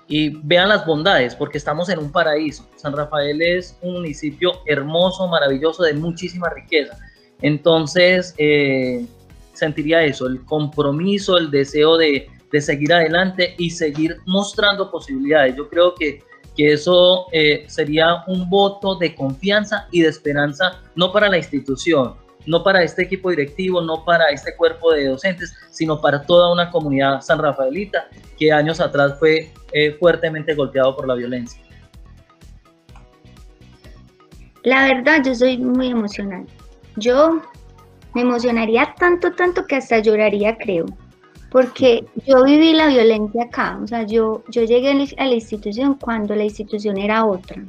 y 0.08 0.30
vean 0.30 0.70
las 0.70 0.86
bondades, 0.86 1.36
porque 1.36 1.58
estamos 1.58 1.90
en 1.90 2.00
un 2.00 2.12
paraíso. 2.12 2.68
San 2.76 2.96
Rafael 2.96 3.42
es 3.42 3.78
un 3.82 3.94
municipio 3.94 4.54
hermoso, 4.66 5.28
maravilloso, 5.28 5.84
de 5.84 5.94
muchísima 5.94 6.50
riqueza. 6.50 6.98
Entonces, 7.42 8.34
eh, 8.38 9.06
sentiría 9.54 10.04
eso, 10.04 10.28
el 10.28 10.44
compromiso, 10.46 11.38
el 11.38 11.52
deseo 11.52 11.98
de, 11.98 12.30
de, 12.52 12.62
seguir 12.62 12.94
adelante 12.94 13.56
y 13.58 13.70
seguir 13.70 14.18
mostrando 14.26 14.90
posibilidades. 14.90 15.56
Yo 15.56 15.70
creo 15.70 15.94
que, 15.94 16.24
que 16.56 16.74
eso 16.74 17.26
eh, 17.32 17.66
sería 17.68 18.24
un 18.28 18.50
voto 18.50 18.96
de 18.96 19.14
confianza 19.14 19.88
y 19.92 20.02
de 20.02 20.10
esperanza, 20.10 20.82
no 20.96 21.12
para 21.12 21.28
la 21.30 21.38
institución, 21.38 22.16
no 22.48 22.64
para 22.64 22.82
este 22.82 23.04
equipo 23.04 23.30
directivo, 23.30 23.82
no 23.82 24.04
para 24.04 24.30
este 24.30 24.56
cuerpo 24.56 24.92
de 24.94 25.08
docentes, 25.08 25.54
sino 25.70 26.02
para 26.02 26.24
toda 26.24 26.52
una 26.52 26.72
comunidad 26.72 27.22
san 27.22 27.40
rafaelita 27.40 28.08
que 28.38 28.52
años 28.52 28.80
atrás 28.80 29.20
fue 29.20 29.52
eh, 29.74 29.92
fuertemente 30.00 30.56
golpeado 30.56 30.96
por 30.96 31.08
la 31.08 31.14
violencia. 31.16 31.62
La 34.64 34.86
verdad, 34.86 35.24
yo 35.24 35.36
soy 35.36 35.58
muy 35.58 35.88
emocional. 35.88 36.46
Yo 36.96 37.42
me 38.14 38.22
emocionaría 38.22 38.96
tanto, 38.98 39.32
tanto 39.34 39.66
que 39.66 39.76
hasta 39.76 40.00
lloraría, 40.00 40.58
creo. 40.58 40.86
Porque 41.52 42.04
yo 42.26 42.44
viví 42.44 42.74
la 42.74 42.88
violencia 42.88 43.44
acá, 43.44 43.80
o 43.82 43.88
sea, 43.88 44.04
yo, 44.04 44.44
yo 44.50 44.64
llegué 44.64 44.92
a 45.18 45.26
la 45.26 45.34
institución 45.34 45.94
cuando 45.96 46.36
la 46.36 46.44
institución 46.44 46.98
era 46.98 47.26
otra. 47.26 47.64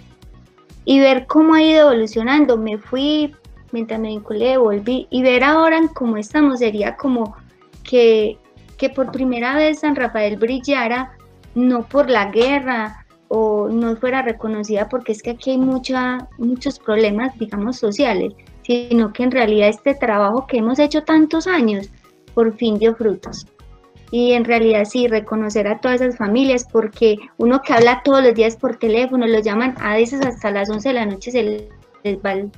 Y 0.85 0.99
ver 0.99 1.27
cómo 1.27 1.55
ha 1.55 1.63
ido 1.63 1.91
evolucionando, 1.91 2.57
me 2.57 2.79
fui, 2.79 3.33
mientras 3.73 4.01
me 4.01 4.09
vinculé, 4.09 4.57
volví, 4.57 5.07
y 5.11 5.23
ver 5.23 5.45
ahora 5.45 5.81
cómo 5.95 6.17
estamos 6.17 6.61
sería 6.61 6.97
como 6.97 7.37
que, 7.83 8.39
que 8.77 8.91
por 8.91 9.11
primera 9.11 9.57
vez 9.57 9.81
San 9.81 9.97
Rafael 9.97 10.37
brillara, 10.37 11.13
no 11.55 11.83
por 11.83 12.09
la 12.11 12.31
guerra 12.31 13.07
o 13.29 13.69
no 13.69 13.97
fuera 13.97 14.23
reconocida 14.23 14.89
porque 14.89 15.13
es 15.13 15.23
que 15.23 15.31
aquí 15.31 15.51
hay 15.51 15.59
mucha, 15.59 16.29
muchos 16.39 16.79
problemas, 16.79 17.39
digamos, 17.39 17.77
sociales, 17.77 18.35
sino 18.63 19.13
que 19.13 19.23
en 19.23 19.31
realidad 19.31 19.69
este 19.69 19.95
trabajo 19.95 20.47
que 20.47 20.59
hemos 20.59 20.79
hecho 20.79 21.03
tantos 21.03 21.47
años 21.47 21.91
por 22.35 22.55
fin 22.57 22.79
dio 22.79 22.95
frutos. 22.95 23.47
Y 24.11 24.33
en 24.33 24.45
realidad 24.45 24.85
sí, 24.87 25.07
reconocer 25.07 25.69
a 25.69 25.81
todas 25.81 26.01
esas 26.01 26.17
familias, 26.17 26.67
porque 26.71 27.17
uno 27.37 27.61
que 27.61 27.75
habla 27.75 28.03
todos 28.03 28.23
los 28.23 28.35
días 28.35 28.57
por 28.57 28.77
teléfono, 28.77 29.27
lo 29.27 29.41
llaman 29.41 29.75
a 29.81 29.97
veces 29.97 30.25
hasta 30.25 30.51
las 30.51 30.71
11 30.71 30.89
de 30.89 30.95
la 30.95 31.07
noche, 31.07 31.31
se 31.31 31.43
les 32.05 32.19
va 32.25 32.33
el, 32.33 32.51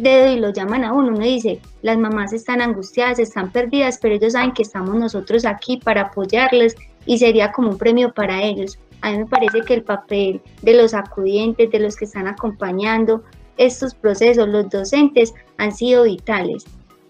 dedo 0.00 0.32
y 0.32 0.40
lo 0.40 0.52
llaman 0.52 0.84
a 0.84 0.92
uno. 0.92 1.08
Uno 1.08 1.24
dice, 1.24 1.60
las 1.82 1.98
mamás 1.98 2.32
están 2.32 2.60
angustiadas, 2.60 3.18
están 3.18 3.50
perdidas, 3.50 3.98
pero 4.00 4.14
ellos 4.14 4.32
saben 4.32 4.52
que 4.52 4.62
estamos 4.62 4.94
nosotros 4.96 5.44
aquí 5.44 5.76
para 5.78 6.02
apoyarles 6.02 6.76
y 7.06 7.18
sería 7.18 7.52
como 7.52 7.70
un 7.70 7.78
premio 7.78 8.12
para 8.12 8.42
ellos. 8.42 8.78
A 9.02 9.12
mí 9.12 9.18
me 9.18 9.26
parece 9.26 9.62
que 9.62 9.74
el 9.74 9.82
papel 9.82 10.40
de 10.62 10.74
los 10.74 10.94
acudientes, 10.94 11.70
de 11.70 11.78
los 11.80 11.96
que 11.96 12.04
están 12.04 12.26
acompañando, 12.26 13.22
estos 13.56 13.94
procesos, 13.94 14.48
los 14.48 14.68
docentes, 14.70 15.34
han 15.58 15.72
sido 15.72 16.04
vitales 16.04 16.64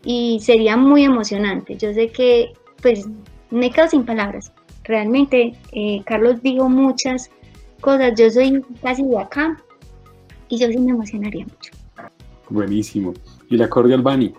y 0.05 0.41
sería 0.41 0.77
muy 0.77 1.05
emocionante. 1.05 1.77
Yo 1.77 1.93
sé 1.93 2.09
que, 2.09 2.53
pues, 2.83 3.09
me 3.51 3.71
quedo 3.71 3.89
sin 3.89 4.05
palabras. 4.05 4.53
Realmente, 4.85 5.55
eh, 5.73 6.03
Carlos 6.07 6.43
dijo 6.43 6.69
muchas 6.69 7.31
cosas. 7.81 8.13
Yo 8.17 8.31
soy 8.31 8.65
casi 8.83 9.03
de 9.03 9.19
acá 9.19 9.63
y 10.49 10.59
yo 10.59 10.69
sí 10.69 10.79
me 10.79 10.93
emocionaría 10.93 11.45
mucho. 11.45 11.80
Buenísimo. 12.51 13.15
¿Y 13.49 13.57
la 13.57 13.69
cordial 13.69 14.03
Bani? 14.03 14.35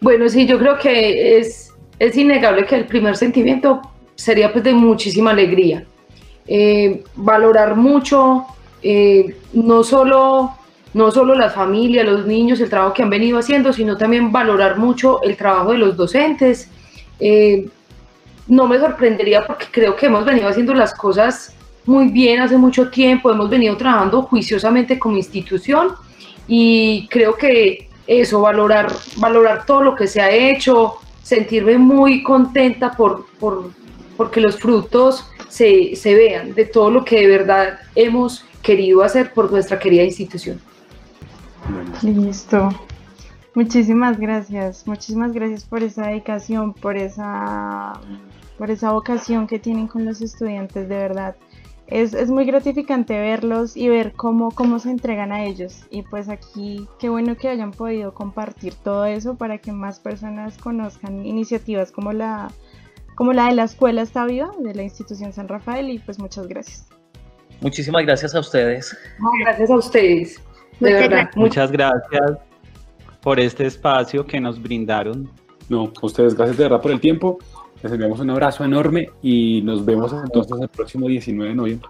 Bueno, 0.00 0.28
sí, 0.28 0.46
yo 0.46 0.58
creo 0.58 0.78
que 0.78 1.38
es, 1.38 1.74
es 1.98 2.16
innegable 2.16 2.64
que 2.64 2.76
el 2.76 2.86
primer 2.86 3.16
sentimiento 3.16 3.82
sería 4.14 4.52
pues 4.52 4.64
de 4.64 4.72
muchísima 4.72 5.32
alegría. 5.32 5.84
Eh, 6.46 7.04
valorar 7.16 7.76
mucho, 7.76 8.46
eh, 8.82 9.36
no 9.52 9.84
solo 9.84 10.52
no 10.92 11.12
solo 11.12 11.36
las 11.36 11.54
familias, 11.54 12.04
los 12.04 12.26
niños, 12.26 12.60
el 12.60 12.68
trabajo 12.68 12.92
que 12.92 13.04
han 13.04 13.10
venido 13.10 13.38
haciendo, 13.38 13.72
sino 13.72 13.96
también 13.96 14.32
valorar 14.32 14.76
mucho 14.76 15.22
el 15.22 15.36
trabajo 15.36 15.70
de 15.70 15.78
los 15.78 15.96
docentes. 15.96 16.68
Eh, 17.20 17.68
no 18.48 18.66
me 18.66 18.78
sorprendería 18.78 19.46
porque 19.46 19.66
creo 19.70 19.94
que 19.94 20.06
hemos 20.06 20.24
venido 20.24 20.48
haciendo 20.48 20.74
las 20.74 20.92
cosas 20.92 21.54
muy 21.86 22.08
bien 22.08 22.40
hace 22.40 22.56
mucho 22.56 22.90
tiempo, 22.90 23.30
hemos 23.30 23.48
venido 23.48 23.76
trabajando 23.76 24.22
juiciosamente 24.22 24.98
como 24.98 25.16
institución 25.16 25.90
y 26.52 27.06
creo 27.06 27.36
que 27.36 27.88
eso, 28.08 28.40
valorar, 28.40 28.92
valorar 29.18 29.64
todo 29.66 29.84
lo 29.84 29.94
que 29.94 30.08
se 30.08 30.20
ha 30.20 30.32
hecho, 30.32 30.96
sentirme 31.22 31.78
muy 31.78 32.24
contenta 32.24 32.90
por, 32.96 33.26
por 33.38 33.70
porque 34.16 34.40
los 34.40 34.58
frutos 34.58 35.30
se, 35.48 35.94
se 35.94 36.14
vean 36.16 36.52
de 36.54 36.64
todo 36.64 36.90
lo 36.90 37.04
que 37.04 37.20
de 37.20 37.28
verdad 37.28 37.78
hemos 37.94 38.44
querido 38.62 39.04
hacer 39.04 39.32
por 39.32 39.52
nuestra 39.52 39.78
querida 39.78 40.02
institución. 40.02 40.60
Listo. 42.02 42.68
Muchísimas 43.54 44.18
gracias, 44.18 44.88
muchísimas 44.88 45.32
gracias 45.32 45.64
por 45.64 45.84
esa 45.84 46.08
dedicación, 46.08 46.74
por 46.74 46.96
esa, 46.96 47.92
por 48.58 48.72
esa 48.72 48.90
vocación 48.90 49.46
que 49.46 49.60
tienen 49.60 49.86
con 49.86 50.04
los 50.04 50.20
estudiantes, 50.20 50.88
de 50.88 50.96
verdad. 50.96 51.36
Es, 51.90 52.14
es, 52.14 52.30
muy 52.30 52.44
gratificante 52.44 53.18
verlos 53.18 53.76
y 53.76 53.88
ver 53.88 54.12
cómo, 54.12 54.52
cómo 54.52 54.78
se 54.78 54.90
entregan 54.90 55.32
a 55.32 55.44
ellos. 55.44 55.84
Y 55.90 56.02
pues 56.02 56.28
aquí, 56.28 56.86
qué 56.98 57.08
bueno 57.08 57.36
que 57.36 57.48
hayan 57.48 57.72
podido 57.72 58.14
compartir 58.14 58.74
todo 58.74 59.04
eso 59.04 59.34
para 59.34 59.58
que 59.58 59.72
más 59.72 59.98
personas 59.98 60.56
conozcan 60.56 61.26
iniciativas 61.26 61.90
como 61.90 62.12
la, 62.12 62.50
como 63.16 63.32
la 63.32 63.46
de 63.46 63.54
la 63.56 63.64
Escuela 63.64 64.02
Está 64.02 64.24
Viva, 64.24 64.50
de 64.58 64.74
la 64.74 64.84
institución 64.84 65.32
San 65.32 65.48
Rafael. 65.48 65.90
Y 65.90 65.98
pues 65.98 66.18
muchas 66.20 66.46
gracias. 66.46 66.88
Muchísimas 67.60 68.04
gracias 68.04 68.34
a 68.34 68.40
ustedes. 68.40 68.96
gracias 69.42 69.70
a 69.70 69.76
ustedes. 69.76 70.40
Muchas 71.36 71.70
gracias 71.70 72.38
por 73.20 73.38
este 73.38 73.66
espacio 73.66 74.24
que 74.24 74.40
nos 74.40 74.62
brindaron. 74.62 75.30
No, 75.68 75.92
ustedes 76.02 76.34
gracias 76.34 76.56
de 76.56 76.64
verdad 76.64 76.80
por 76.80 76.90
el 76.90 77.00
tiempo. 77.00 77.38
Les 77.82 77.92
enviamos 77.92 78.20
un 78.20 78.30
abrazo 78.30 78.64
enorme 78.64 79.10
y 79.22 79.62
nos 79.62 79.84
vemos 79.84 80.12
entonces 80.12 80.60
el 80.60 80.68
próximo 80.68 81.08
19 81.08 81.50
de 81.50 81.56
noviembre. 81.56 81.88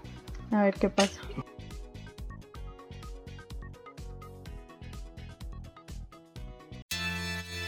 A 0.51 0.63
ver 0.63 0.73
qué 0.75 0.89
pasa. 0.89 1.19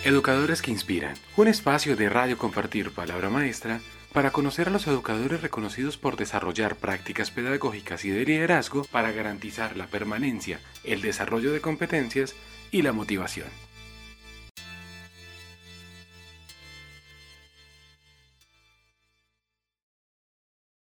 Educadores 0.06 0.62
que 0.62 0.72
Inspiran, 0.72 1.16
un 1.38 1.48
espacio 1.48 1.96
de 1.96 2.10
radio 2.10 2.38
compartir 2.38 2.92
palabra 2.92 3.30
maestra 3.30 3.80
para 4.12 4.32
conocer 4.32 4.68
a 4.68 4.72
los 4.72 4.86
educadores 4.88 5.42
reconocidos 5.42 5.98
por 5.98 6.18
desarrollar 6.18 6.76
prácticas 6.76 7.32
pedagógicas 7.32 8.04
y 8.06 8.10
de 8.10 8.26
liderazgo 8.26 8.84
para 8.84 9.12
garantizar 9.12 9.78
la 9.78 9.88
permanencia, 9.88 10.60
el 10.84 11.02
desarrollo 11.02 11.52
de 11.52 11.62
competencias 11.62 12.36
y 12.70 12.82
la 12.82 12.92
motivación. 12.92 13.48